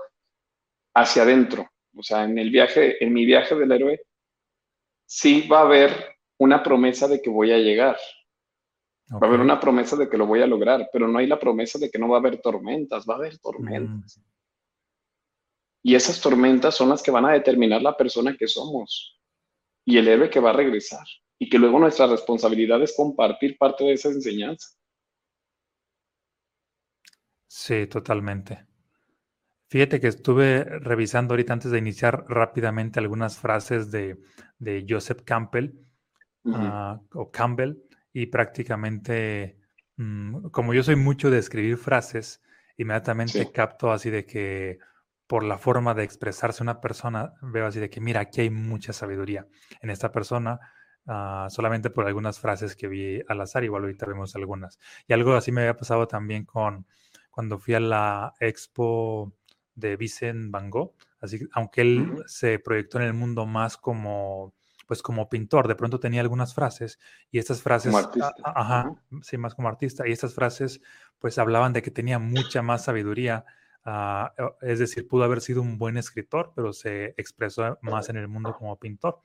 [0.93, 1.69] hacia adentro.
[1.95, 4.01] O sea, en el viaje, en mi viaje del héroe,
[5.05, 7.97] sí va a haber una promesa de que voy a llegar.
[9.11, 11.39] Va a haber una promesa de que lo voy a lograr, pero no hay la
[11.39, 14.17] promesa de que no va a haber tormentas, va a haber tormentas.
[14.17, 14.21] Mm.
[15.85, 19.21] Y esas tormentas son las que van a determinar la persona que somos
[19.85, 21.05] y el héroe que va a regresar
[21.39, 24.69] y que luego nuestra responsabilidad es compartir parte de esa enseñanza.
[27.47, 28.65] Sí, totalmente.
[29.67, 34.17] Fíjate que estuve revisando ahorita antes de iniciar rápidamente algunas frases de,
[34.87, 35.73] Joseph Campbell
[36.53, 37.77] ah, o Campbell
[38.13, 39.57] y prácticamente,
[39.97, 42.41] mm, como yo soy mucho de escribir frases,
[42.77, 44.79] inmediatamente capto así de que
[45.27, 48.93] por la forma de expresarse una persona, veo así de que, mira, aquí hay mucha
[48.93, 49.47] sabiduría
[49.81, 50.59] en esta persona,
[51.05, 54.79] Ah, solamente por algunas frases que vi al azar, igual ahorita vemos algunas.
[55.07, 56.85] Y algo así me había pasado también con
[57.29, 59.33] cuando fui a la expo
[59.75, 64.53] de Vincent Van Gogh, así aunque él se proyectó en el mundo más como
[64.87, 66.99] pues como pintor, de pronto tenía algunas frases
[67.31, 68.33] y estas frases, como artista.
[68.43, 70.81] ajá, sí, más como artista, y estas frases
[71.19, 73.45] pues hablaban de que tenía mucha más sabiduría,
[73.85, 78.27] ah, es decir, pudo haber sido un buen escritor, pero se expresó más en el
[78.27, 79.21] mundo como pintor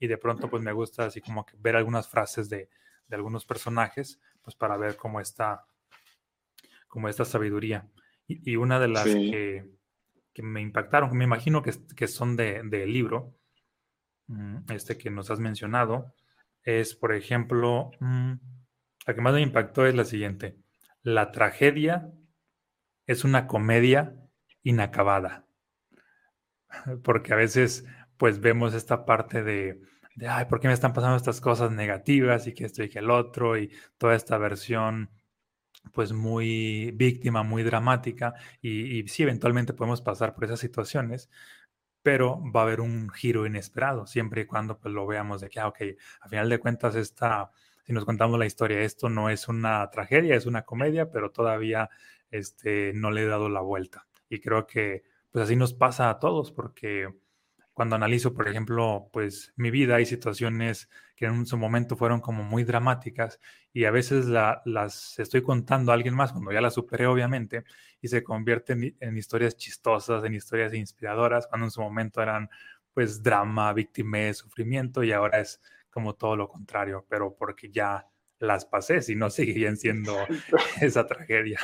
[0.00, 2.68] y de pronto pues me gusta así como que ver algunas frases de,
[3.10, 5.66] algunos personajes, pues para ver cómo está,
[7.08, 7.88] esta sabiduría.
[8.26, 9.68] Y, una de las que,
[10.42, 13.36] me impactaron, me imagino que, que son del de libro,
[14.28, 16.14] mm, este que nos has mencionado,
[16.62, 18.32] es, por ejemplo, mm,
[19.06, 20.56] la que más me impactó es la siguiente.
[21.02, 22.10] La tragedia
[23.06, 24.14] es una comedia
[24.62, 25.46] inacabada.
[27.02, 27.84] Porque a veces
[28.20, 29.80] pues vemos esta parte de,
[30.14, 32.98] de, ay, ¿por qué me están pasando estas cosas negativas y que esto y que
[32.98, 33.56] el otro?
[33.56, 35.08] Y toda esta versión
[35.94, 38.34] pues muy víctima, muy dramática.
[38.60, 41.30] Y, sí, eventualmente podemos pasar por esas situaciones,
[42.02, 45.60] pero va a haber un giro inesperado, siempre y cuando pues lo veamos de que,
[45.60, 45.80] ah, ok,
[46.20, 47.52] a final de cuentas esta,
[47.86, 51.88] si nos contamos la historia, esto no es una tragedia, es una comedia, pero todavía
[52.30, 54.06] este, no le he dado la vuelta.
[54.28, 57.08] Y creo que pues así nos pasa a todos, porque
[57.80, 62.42] cuando analizo, por ejemplo, pues mi vida, hay situaciones que en su momento fueron como
[62.42, 63.40] muy dramáticas
[63.72, 67.64] y a veces las estoy contando a alguien más cuando ya las superé, obviamente,
[68.02, 72.50] y se convierten en, historias chistosas, en historias inspiradoras, cuando en su momento eran
[72.92, 78.06] pues drama, víctima, sufrimiento y ahora es como todo lo contrario, pero porque ya
[78.40, 80.18] las pasé, si no seguirían siendo
[80.82, 81.60] esa tragedia.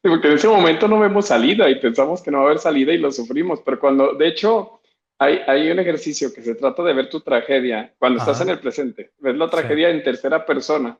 [0.00, 2.92] porque en ese momento no vemos salida y pensamos que no va a haber salida
[2.92, 4.82] y lo sufrimos, pero cuando, de hecho,
[5.18, 9.12] hay, un ejercicio que se trata de ver tu tragedia cuando estás en el presente.
[9.18, 10.98] Ves la tragedia en tercera persona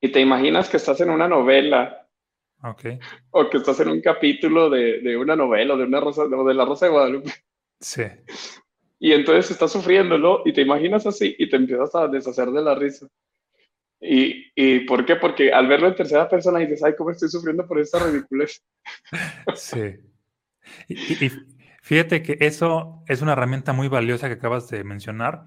[0.00, 2.06] y te imaginas que estás en una novela.
[3.30, 6.86] O que estás en un capítulo de, una novela de, una rosa, de la Rosa
[6.86, 7.32] de Guadalupe.
[7.80, 8.02] Sí.
[8.98, 12.74] Y entonces estás sufriéndolo y te imaginas así y te empiezas a deshacer de la
[12.74, 13.06] risa.
[14.00, 15.16] ¿Y, y por qué?
[15.16, 18.62] Porque al verlo en tercera persona dices, ay, ¿cómo estoy sufriendo por esta ridiculez?
[19.56, 19.96] Sí.
[20.88, 21.30] y,
[21.82, 25.46] Fíjate que eso es una herramienta muy valiosa que acabas de mencionar,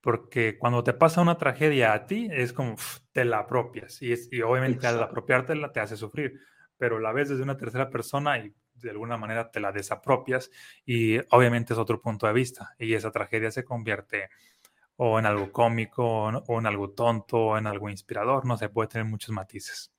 [0.00, 2.76] porque cuando te pasa una tragedia a ti, es como
[3.12, 6.40] te la apropias y, es, y obviamente al apropiártela te hace sufrir,
[6.76, 10.50] pero la ves desde una tercera persona y de alguna manera te la desapropias
[10.86, 14.30] y obviamente es otro punto de vista y esa tragedia se convierte
[14.96, 18.88] o en algo cómico o en algo tonto o en algo inspirador, no se puede
[18.88, 19.92] tener muchos matices.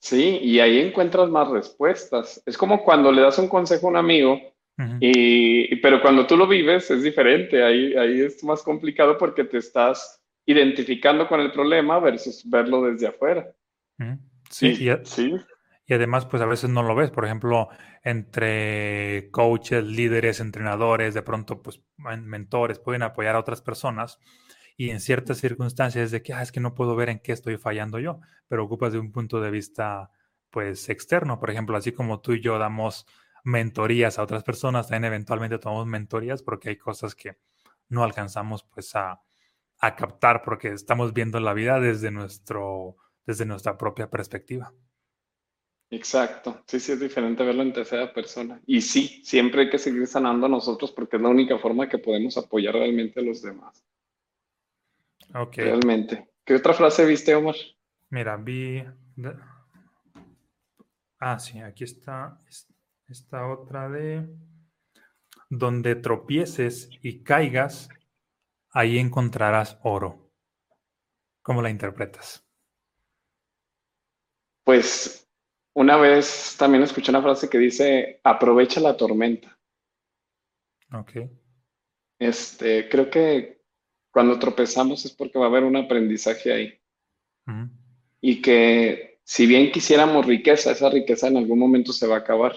[0.00, 2.42] Sí, y ahí encuentras más respuestas.
[2.44, 4.38] Es como cuando le das un consejo a un amigo,
[5.00, 9.58] y, pero cuando tú lo vives es diferente, ahí, ahí es más complicado porque te
[9.58, 13.46] estás identificando con el problema versus verlo desde afuera.
[14.50, 15.34] Sí, y, sí.
[15.86, 17.68] y además pues a veces no lo ves, por ejemplo,
[18.04, 24.20] entre coaches, líderes, entrenadores, de pronto pues mentores pueden apoyar a otras personas
[24.76, 27.56] y en ciertas circunstancias de que, ah, es que no puedo ver en qué estoy
[27.56, 30.10] fallando yo, pero ocupas de un punto de vista
[30.50, 33.06] pues externo, por ejemplo, así como tú y yo damos
[33.46, 37.36] mentorías a otras personas, también eventualmente tomamos mentorías porque hay cosas que
[37.88, 39.22] no alcanzamos pues a,
[39.78, 44.72] a captar porque estamos viendo la vida desde, nuestro, desde nuestra propia perspectiva.
[45.90, 48.60] Exacto, sí, sí es diferente verlo en tercera persona.
[48.66, 51.98] Y sí, siempre hay que seguir sanando a nosotros porque es la única forma que
[51.98, 53.86] podemos apoyar realmente a los demás.
[55.32, 55.58] Ok.
[55.58, 56.30] Realmente.
[56.44, 57.54] ¿Qué otra frase viste, Omar?
[58.10, 58.82] Mira, vi...
[61.20, 62.40] Ah, sí, aquí está
[63.08, 64.28] esta otra de...
[65.48, 67.88] Donde tropieces y caigas,
[68.70, 70.32] ahí encontrarás oro.
[71.42, 72.44] ¿Cómo la interpretas?
[74.64, 75.30] Pues
[75.74, 79.56] una vez también escuché una frase que dice, aprovecha la tormenta.
[80.92, 81.12] Ok.
[82.18, 83.62] Este, creo que
[84.10, 86.80] cuando tropezamos es porque va a haber un aprendizaje ahí.
[88.20, 92.56] Y que si bien quisiéramos riqueza, esa riqueza en algún momento se va a acabar.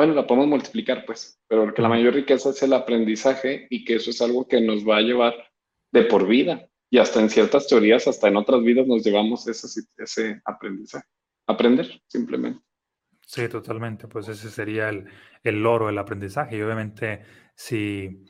[0.00, 3.96] Bueno, la podemos multiplicar, pues, pero que la mayor riqueza es el aprendizaje y que
[3.96, 5.34] eso es algo que nos va a llevar
[5.92, 6.66] de por vida.
[6.88, 11.06] Y hasta en ciertas teorías, hasta en otras vidas nos llevamos ese, ese aprendizaje.
[11.46, 12.62] Aprender, simplemente.
[13.26, 14.08] Sí, totalmente.
[14.08, 15.04] Pues ese sería el,
[15.42, 16.56] el loro, el aprendizaje.
[16.56, 17.20] Y obviamente,
[17.54, 18.24] si,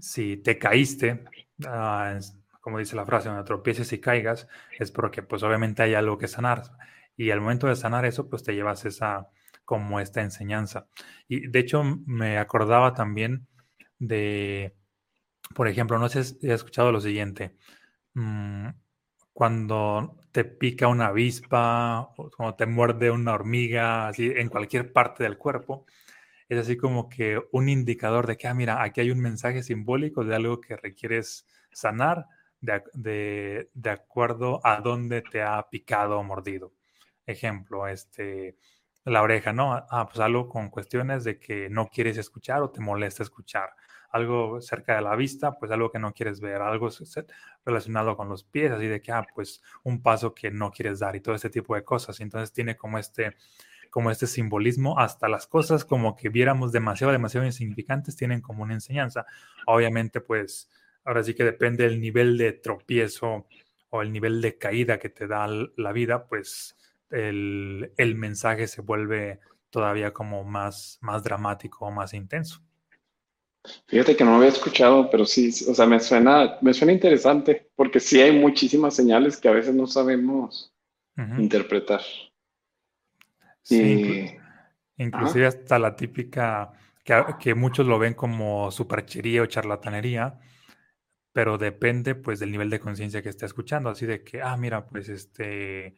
[0.00, 1.24] si te caíste,
[1.66, 2.18] Ah,
[2.60, 6.28] como dice la frase, donde tropieces y caigas, es porque pues obviamente hay algo que
[6.28, 6.62] sanar.
[7.16, 9.28] Y al momento de sanar eso, pues te llevas esa,
[9.64, 10.88] como esta enseñanza.
[11.28, 13.46] Y de hecho me acordaba también
[13.98, 14.74] de,
[15.54, 17.56] por ejemplo, no sé si has escuchado lo siguiente,
[18.14, 18.68] mm,
[19.32, 25.24] cuando te pica una avispa, o cuando te muerde una hormiga, así en cualquier parte
[25.24, 25.86] del cuerpo,
[26.48, 30.24] es así como que un indicador de que, ah, mira, aquí hay un mensaje simbólico
[30.24, 32.26] de algo que requieres sanar
[32.60, 36.72] de, acuerdo a dónde te ha picado o mordido.
[37.26, 38.56] Ejemplo, este,
[39.04, 39.74] la oreja, ¿no?
[39.90, 43.70] Ah, pues algo con cuestiones de que no quieres escuchar o te molesta escuchar.
[44.10, 46.90] Algo cerca de la vista, pues algo que no quieres ver, algo
[47.64, 51.16] relacionado con los pies, así de que, ah, pues un paso que no quieres dar
[51.16, 52.20] y todo este tipo de cosas.
[52.20, 53.36] Entonces tiene como este
[53.90, 58.72] como este simbolismo, hasta las cosas como que viéramos demasiado, demasiado insignificantes, tienen como una
[58.72, 59.26] enseñanza.
[59.66, 60.70] Obviamente, pues
[61.04, 63.46] ahora sí que depende del nivel de tropiezo
[63.90, 66.74] o el nivel de caída que te da la vida, pues
[67.12, 72.60] el, mensaje se vuelve todavía como más, más dramático o más intenso.
[73.86, 77.70] Fíjate que no lo había escuchado, pero sí, o sea, me suena, me suena interesante,
[77.76, 80.74] porque sí hay muchísimas señales que a veces no sabemos
[81.38, 82.00] interpretar.
[83.62, 84.34] Sí,
[84.96, 86.72] inclusive hasta la típica,
[87.04, 90.40] que, muchos lo ven como superchería o charlatanería,
[91.32, 94.86] pero depende pues del nivel de conciencia que esté escuchando, así de que, ah, mira,
[94.86, 95.96] pues este,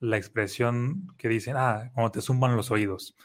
[0.00, 3.16] la expresión que dicen, ah, como te zumban los oídos,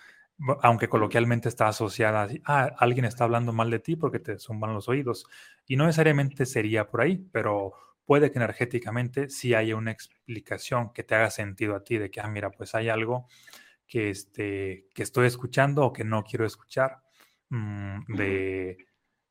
[0.61, 4.73] aunque coloquialmente está asociada así, ah, alguien está hablando mal de ti porque te zumban
[4.73, 5.25] los oídos,
[5.67, 7.73] y no necesariamente sería por ahí, pero
[8.05, 12.21] puede que energéticamente sí haya una explicación que te haga sentido a ti de que,
[12.21, 13.27] ah, mira, pues hay algo
[13.87, 17.01] que, este, que estoy escuchando o que no quiero escuchar
[17.49, 18.77] mm, de,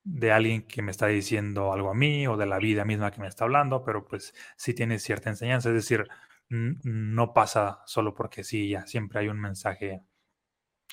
[0.04, 3.20] de, alguien que me está diciendo algo a mí o de la vida misma que
[3.20, 6.06] me está hablando, pero pues sí tiene cierta enseñanza, es decir,
[6.50, 10.02] no pasa solo porque sí, ya siempre hay un mensaje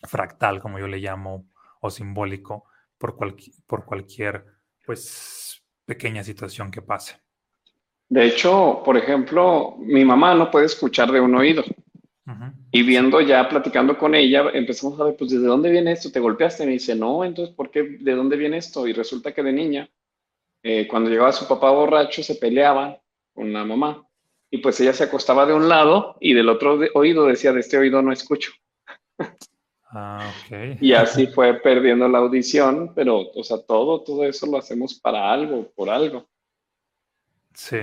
[0.03, 1.49] fractal, como yo le llamo,
[1.81, 2.65] o simbólico,
[2.97, 3.17] por,
[3.65, 4.45] por cualquier
[4.85, 7.15] pues pequeña situación que pase.
[8.09, 11.63] De hecho, por ejemplo, mi mamá no puede escuchar de un oído.
[12.71, 16.11] Y viendo ya, platicando con ella, empezamos a ver, pues, ¿desde dónde viene esto?
[16.11, 16.65] ¿Te golpeaste?
[16.65, 17.83] Me dice, no, entonces, ¿por qué?
[18.01, 18.85] ¿De dónde viene esto?
[18.85, 19.89] Y resulta que de niña,
[20.61, 23.01] eh, cuando llegaba su papá borracho, se peleaba
[23.33, 24.06] con la mamá.
[24.49, 27.77] Y pues ella se acostaba de un lado y del otro oído decía, de este
[27.77, 28.51] oído no escucho.
[29.89, 30.77] Ah, ok.
[30.81, 35.31] y así fue perdiendo la audición, pero, o sea, todo, todo eso lo hacemos para
[35.31, 36.27] algo, por algo.
[37.53, 37.79] Sí,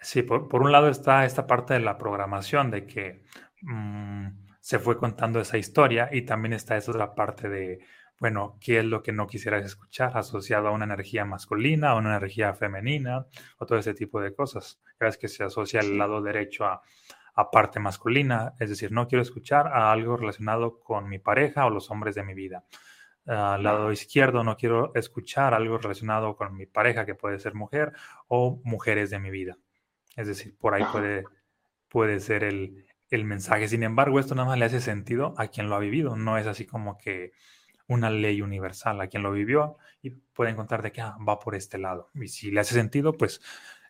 [0.00, 3.24] sí, por, por un lado está esta parte de la programación, de que
[3.64, 4.28] Mm,
[4.60, 7.80] se fue contando esa historia y también está esa otra parte de,
[8.20, 12.16] bueno, ¿qué es lo que no quisieras escuchar asociado a una energía masculina, a una
[12.16, 13.26] energía femenina
[13.58, 14.80] o todo ese tipo de cosas?
[15.00, 16.82] Es que se asocia el lado derecho a,
[17.34, 21.70] a parte masculina, es decir, no quiero escuchar a algo relacionado con mi pareja o
[21.70, 22.64] los hombres de mi vida.
[23.26, 27.92] Al lado izquierdo no quiero escuchar algo relacionado con mi pareja, que puede ser mujer,
[28.28, 29.56] o mujeres de mi vida.
[30.14, 31.24] Es decir, por ahí puede,
[31.88, 33.66] puede ser el, el mensaje.
[33.66, 36.16] Sin embargo, esto nada más le hace sentido a quien lo ha vivido.
[36.16, 37.32] No es así como que
[37.88, 41.54] una ley universal a quien lo vivió y puede encontrar de que ah, va por
[41.54, 42.10] este lado.
[42.14, 43.40] Y si le hace sentido, pues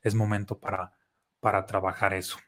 [0.02, 0.92] es momento para,
[1.40, 2.38] para trabajar eso.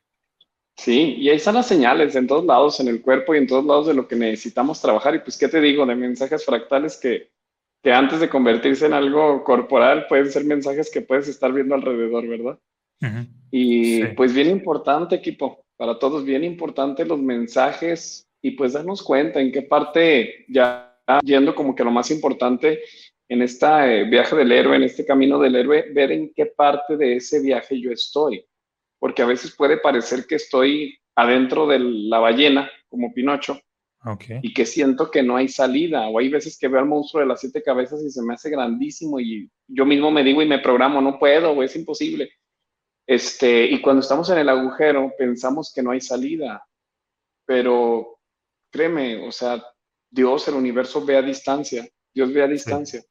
[0.77, 3.65] Sí, y ahí están las señales en todos lados, en el cuerpo y en todos
[3.65, 5.15] lados de lo que necesitamos trabajar.
[5.15, 5.87] Y pues, ¿qué te digo?
[5.87, 7.31] De mensajes fractales que,
[7.83, 12.27] que antes de convertirse en algo corporal pueden ser mensajes que puedes estar viendo alrededor,
[12.27, 12.59] ¿verdad?
[13.51, 19.41] Y pues bien importante, equipo, para todos bien importante los mensajes y pues darnos cuenta
[19.41, 20.86] en qué parte ya
[21.23, 22.81] yendo como que lo más importante
[23.29, 27.17] en este viaje del héroe, en este camino del héroe, ver en qué parte de
[27.17, 28.45] ese viaje yo estoy.
[28.99, 33.61] Porque a veces puede parecer que estoy adentro de la ballena, como Pinocho,
[34.41, 36.09] y que siento que no hay salida.
[36.09, 38.51] O hay veces que veo al monstruo de las siete cabezas y se me hace
[38.51, 42.31] grandísimo y yo mismo me digo y me programo, no puedo, o es imposible.
[43.07, 46.65] Este, y cuando estamos en el agujero, pensamos que no hay salida,
[47.45, 48.19] pero
[48.71, 49.63] créeme, o sea,
[50.11, 53.03] Dios, el universo ve a distancia, Dios ve a distancia.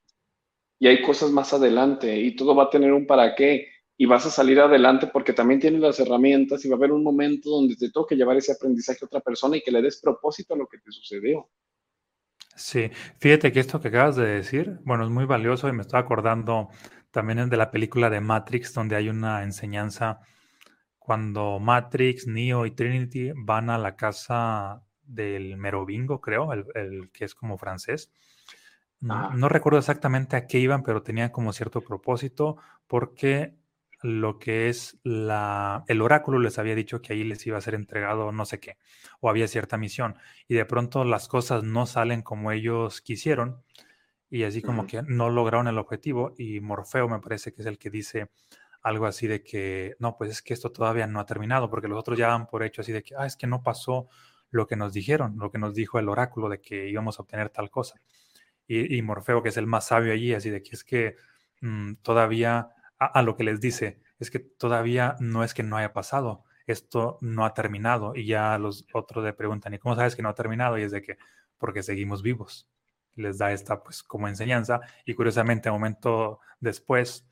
[0.80, 3.68] Y hay cosas más adelante y todo va a tener un para qué
[3.98, 7.04] y vas a salir adelante porque también tienes las herramientas y va a haber un
[7.04, 10.54] momento donde te toque llevar ese aprendizaje a otra persona y que le des propósito
[10.54, 11.50] a lo que te sucedió.
[12.56, 12.90] Sí,
[13.20, 16.70] fíjate que esto que acabas de decir, bueno, es muy valioso y me estoy acordando
[17.12, 20.20] también de la película de Matrix, donde hay una enseñanza
[21.00, 27.36] cuando Matrix, Neo y Trinity van a la casa del Merovingo, creo, el, que es
[27.36, 28.12] como francés.
[29.00, 33.56] No, recuerdo exactamente a qué iban, pero tenían como cierto propósito, porque
[34.02, 37.76] lo que es la, el oráculo les había dicho que ahí les iba a ser
[37.76, 38.78] entregado no sé qué,
[39.20, 43.64] o había cierta misión, y de pronto las cosas no salen como ellos quisieron,
[44.30, 47.78] y así como que no lograron el objetivo y Morfeo me parece que es el
[47.78, 48.30] que dice
[48.82, 51.98] algo así de que, no, pues es que esto todavía no ha terminado, porque los
[51.98, 54.08] otros ya dan por hecho así de que, ah, es que no pasó
[54.56, 57.50] lo que nos dijeron, lo que nos dijo el oráculo de que íbamos a obtener
[57.50, 58.02] tal cosa.
[58.68, 61.18] Y, Morfeo, que es el más sabio allí, así de que es que
[61.62, 65.94] mm, todavía, a, lo que les dice, es que todavía no es que no haya
[65.94, 68.16] pasado, esto no ha terminado.
[68.16, 70.80] Y ya los otros le preguntan, ¿y cómo sabes que no ha terminado?
[70.80, 71.18] Y es de que,
[71.60, 72.68] porque seguimos vivos
[73.16, 77.26] les da esta pues como enseñanza y curiosamente un momento después,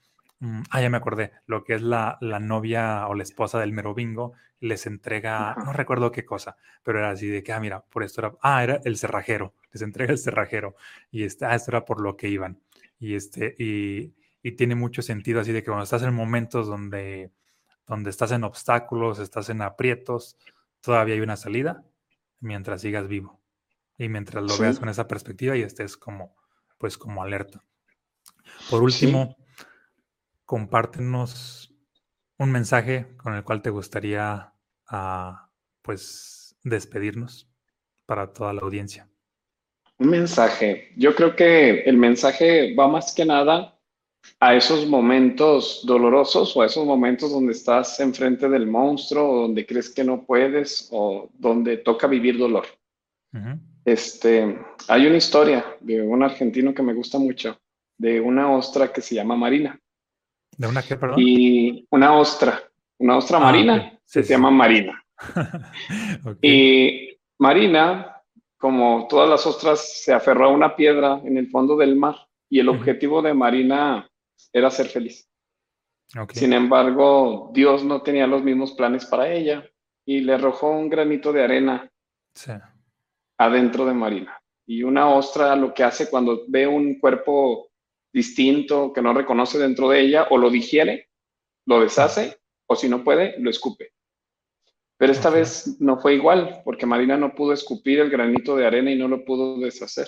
[0.69, 4.33] ah, ya me acordé, lo que es la, la, novia o la esposa del Merovingo
[4.59, 8.21] les entrega, no recuerdo qué cosa, pero era así de que, ah, mira, por esto
[8.21, 10.75] era, ah, era el cerrajero, les entrega el cerrajero
[11.11, 12.59] y este, ah, esto era por lo que iban.
[12.99, 17.31] Y este, y, y tiene mucho sentido así de que cuando estás en momentos donde,
[17.87, 20.37] donde estás en obstáculos, estás en aprietos,
[20.81, 21.83] todavía hay una salida
[22.39, 23.39] mientras sigas vivo
[23.97, 26.35] y mientras lo veas con esa perspectiva y estés como,
[26.77, 27.63] pues como alerta.
[28.69, 29.35] Por último,
[30.45, 31.73] compártenos
[32.37, 34.53] un mensaje con el cual te gustaría,
[34.87, 35.49] ah,
[35.81, 37.49] pues, despedirnos
[38.05, 39.09] para toda la audiencia.
[39.97, 40.91] Un mensaje.
[40.97, 43.73] Yo creo que el mensaje va más que nada
[44.39, 49.65] a esos momentos dolorosos o a esos momentos donde estás enfrente del monstruo o donde
[49.65, 52.65] crees que no puedes o donde toca vivir dolor.
[53.85, 57.59] Este, hay una historia de un argentino que me gusta mucho,
[57.97, 59.79] de una ostra que se llama Marina.
[60.57, 61.19] ¿De una qué, perdón?
[61.19, 62.61] Y una ostra,
[62.99, 65.03] una ostra ah, marina, se llama Marina.
[66.41, 68.21] Y Marina,
[68.57, 72.15] como todas las ostras, se aferró a una piedra en el fondo del mar
[72.49, 74.09] y el objetivo de Marina
[74.51, 75.27] era ser feliz.
[76.31, 79.67] Sin embargo, Dios no tenía los mismos planes para ella
[80.05, 81.89] y le arrojó un granito de arena
[82.35, 82.51] sí
[83.37, 84.39] adentro de Marina.
[84.65, 87.69] Y una ostra lo que hace cuando ve un cuerpo
[88.13, 91.09] distinto que no reconoce dentro de ella, o lo digiere,
[91.65, 92.37] lo deshace,
[92.67, 93.93] o si no puede, lo escupe.
[94.97, 98.91] Pero esta vez no fue igual, porque Marina no pudo escupir el granito de arena
[98.91, 100.07] y no lo pudo deshacer.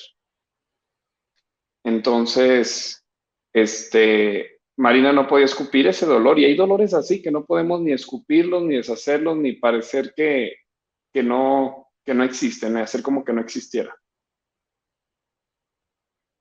[1.83, 3.03] Entonces,
[3.51, 7.91] este, Marina no podía escupir ese dolor, y hay dolores así que no podemos ni
[7.91, 10.55] escupirlos, ni deshacerlos, ni parecer que,
[11.11, 13.95] que no, que no existen, hacer como que no existiera.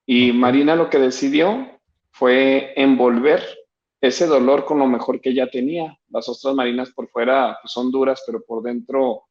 [0.07, 1.81] Y Marina lo que decidió
[2.11, 3.43] fue envolver
[4.01, 5.99] ese dolor con lo mejor que ella tenía.
[6.11, 9.25] Las ostras marinas por fuera pues, son duras, pero por dentro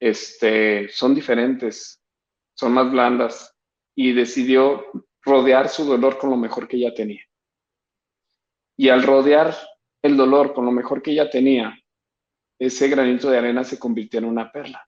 [0.00, 2.02] este, son diferentes,
[2.54, 3.54] son más blandas
[3.94, 4.86] y decidió
[5.22, 7.22] rodear su dolor con lo mejor que ella tenía.
[8.78, 9.54] Y al rodear
[10.02, 11.78] el dolor con lo mejor que ella tenía,
[12.58, 14.86] ese granito de arena se convirtió en una perla.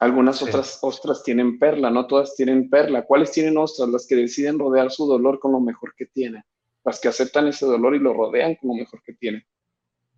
[0.00, 3.04] Algunas otras ostras tienen perla, no todas tienen perla.
[3.06, 3.88] ¿Cuáles tienen ostras?
[3.88, 6.42] Las que deciden rodear su dolor con lo mejor que tienen.
[6.84, 9.44] Las que aceptan ese dolor y lo rodean con lo mejor que tienen.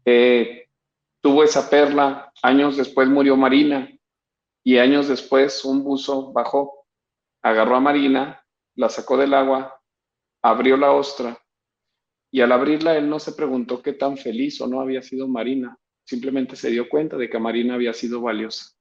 [0.04, 0.68] Eh,
[1.20, 3.90] tuvo esa perla, años después murió Marina
[4.62, 6.86] y años después un buzo bajó,
[7.42, 8.44] agarró a Marina,
[8.76, 9.80] la sacó del agua,
[10.42, 11.38] abrió la ostra
[12.30, 15.78] y al abrirla él no se preguntó qué tan feliz o no había sido Marina,
[16.04, 18.75] simplemente se dio cuenta de que Marina había sido valiosa.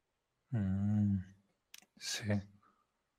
[0.52, 1.18] Mm,
[1.98, 2.24] sí.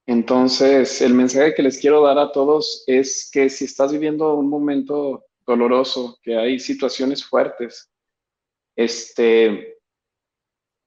[0.07, 4.49] Entonces, el mensaje que les quiero dar a todos es que si estás viviendo un
[4.49, 7.91] momento doloroso, que hay situaciones fuertes,
[8.77, 9.79] este,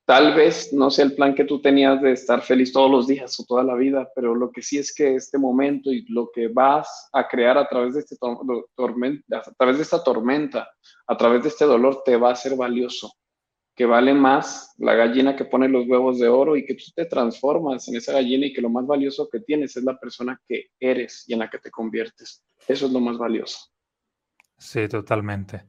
[0.06, 3.38] tal vez no sea el plan que tú tenías de estar feliz todos los días
[3.40, 6.48] o toda la vida, pero lo que sí es que este momento y lo que
[6.48, 8.16] vas a crear a través de, este
[8.76, 10.70] tormenta, a través de esta tormenta,
[11.08, 13.12] a través de este dolor, te va a ser valioso
[13.80, 17.06] que vale más la gallina que pone los huevos de oro y que tú te
[17.06, 20.72] transformas en esa gallina y que lo más valioso que tienes es la persona que
[20.82, 22.44] eres y en la que te conviertes.
[22.68, 23.58] Eso es lo más valioso.
[24.58, 25.64] Sí, totalmente.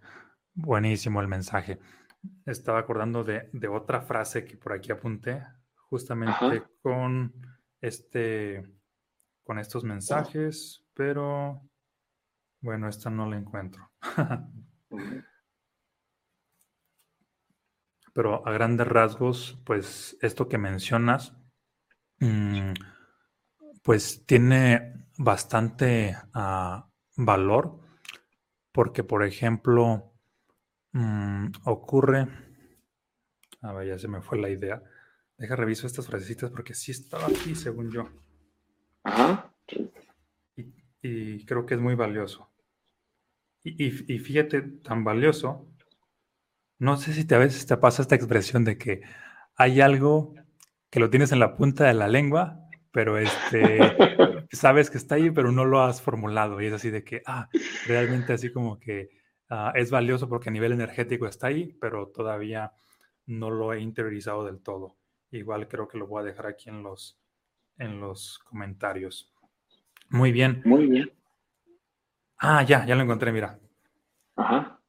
[0.52, 1.78] Buenísimo el mensaje.
[2.46, 5.44] Estaba acordando de, otra frase que por aquí apunté,
[5.76, 7.32] justamente con
[7.80, 8.66] este,
[9.44, 11.62] con estos mensajes, pero
[12.60, 13.88] bueno, esta no la encuentro.
[18.12, 21.34] pero a grandes rasgos, pues esto que mencionas,
[22.18, 22.72] mm,
[23.82, 27.80] pues tiene bastante ah, valor,
[28.72, 30.12] porque por ejemplo,
[30.92, 32.28] mm, ocurre,
[33.62, 34.82] a ver, ya se me fue la idea,
[35.36, 38.08] deja reviso estas frasecitas porque sí estaba aquí, según yo.
[39.04, 39.54] Ajá.
[41.02, 42.52] Y, creo que es muy valioso.
[43.62, 45.69] y fíjate, tan valioso
[46.80, 49.02] no sé si te, a veces te pasa esta expresión de que
[49.54, 50.34] hay algo
[50.88, 52.58] que lo tienes en la punta de la lengua,
[52.90, 53.78] pero este,
[54.50, 56.60] sabes que está ahí, pero no lo has formulado.
[56.60, 57.50] Y es así de que, ah,
[57.86, 59.10] realmente así como que
[59.50, 62.72] ah, es valioso porque a nivel energético está ahí, pero todavía
[63.26, 64.96] no lo he interiorizado del todo.
[65.32, 67.20] Igual creo que lo voy a dejar aquí en los,
[67.76, 69.30] en los comentarios.
[70.08, 70.62] Muy bien.
[70.64, 71.12] Muy bien.
[72.38, 73.58] Ah, ya, ya lo encontré, mira.
[74.34, 74.79] Ajá.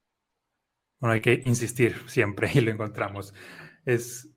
[1.02, 3.34] Bueno, hay que insistir siempre y lo encontramos.
[3.86, 4.30] Es,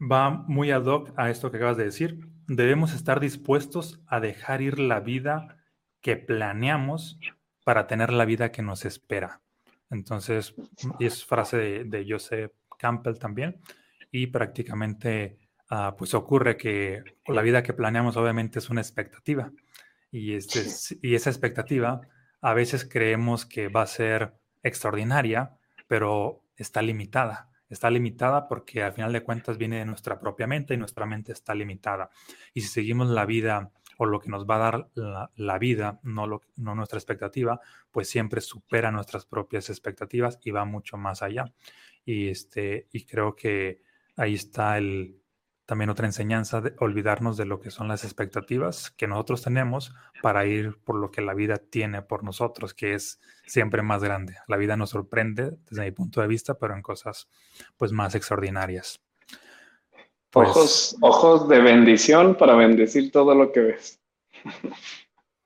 [0.00, 2.18] va muy ad hoc a esto que acabas de decir.
[2.48, 5.62] Debemos estar dispuestos a dejar ir la vida
[6.00, 7.20] que planeamos
[7.64, 9.40] para tener la vida que nos espera.
[9.90, 10.54] Entonces,
[10.98, 13.60] es frase de, de Joseph Campbell también.
[14.10, 15.38] Y prácticamente,
[15.70, 19.52] ah, pues ocurre que la vida que planeamos obviamente es una expectativa.
[20.10, 20.64] Y, este,
[21.02, 22.00] y esa expectativa
[22.40, 25.56] a veces creemos que va a ser extraordinaria,
[25.92, 27.50] pero está limitada.
[27.68, 31.32] Está limitada porque al final de cuentas viene de nuestra propia mente y nuestra mente
[31.32, 32.08] está limitada.
[32.54, 34.88] Y si seguimos la vida o lo que nos va a dar
[35.34, 40.64] la, vida, no, lo, no nuestra expectativa, pues siempre supera nuestras propias expectativas y va
[40.64, 41.44] mucho más allá.
[42.06, 43.82] Y, este, y creo que
[44.16, 45.20] ahí está el,
[45.66, 50.44] también otra enseñanza de olvidarnos de lo que son las expectativas que nosotros tenemos para
[50.44, 54.36] ir por lo que la vida tiene por nosotros, que es siempre más grande.
[54.48, 57.28] La vida nos sorprende desde mi punto de vista, pero en cosas
[57.76, 59.00] pues más extraordinarias.
[60.30, 64.00] Pues ojos, ojos de bendición para bendecir todo lo que ves.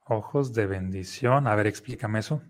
[0.06, 1.46] Ojos de bendición.
[1.46, 2.40] A ver, explícame eso.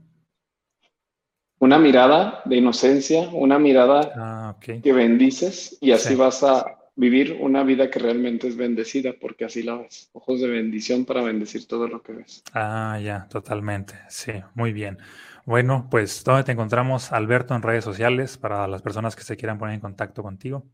[1.59, 7.63] Una mirada de inocencia, una mirada ah, que bendices y así vas a vivir una
[7.63, 10.11] vida que realmente es bendecida, porque así la ves.
[10.13, 12.43] Ojos de bendición para bendecir todo lo que ves.
[12.53, 13.95] Ah, ya, totalmente.
[14.09, 14.99] Sí, muy bien.
[15.45, 19.59] Bueno, pues, ¿dónde te encontramos, Alberto, en redes sociales para las personas que se quieran
[19.59, 20.67] poner en contacto contigo?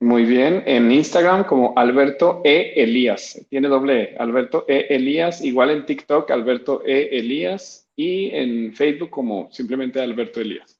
[0.00, 2.72] Muy bien, en Instagram como Alberto E.
[2.74, 4.88] Elías, tiene doble E, Alberto E.
[4.90, 7.08] Elías, igual en TikTok Alberto E.
[7.12, 10.71] Elías y en Facebook como simplemente Alberto Elías.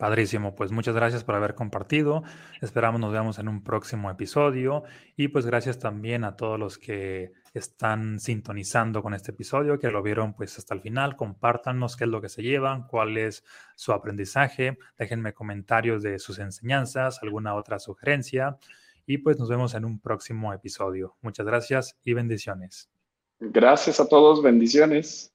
[0.00, 2.22] Padrísimo, pues muchas gracias por haber compartido.
[2.62, 4.82] Esperamos nos veamos en un próximo episodio
[5.14, 10.02] y pues gracias también a todos los que están sintonizando con este episodio, que lo
[10.02, 11.16] vieron pues hasta el final.
[11.16, 13.44] Compártanos qué es lo que se llevan, cuál es
[13.76, 14.78] su aprendizaje.
[14.98, 18.56] Déjenme comentarios de sus enseñanzas, alguna otra sugerencia
[19.04, 21.18] y pues nos vemos en un próximo episodio.
[21.20, 22.88] Muchas gracias y bendiciones.
[23.38, 25.29] Gracias a todos, bendiciones.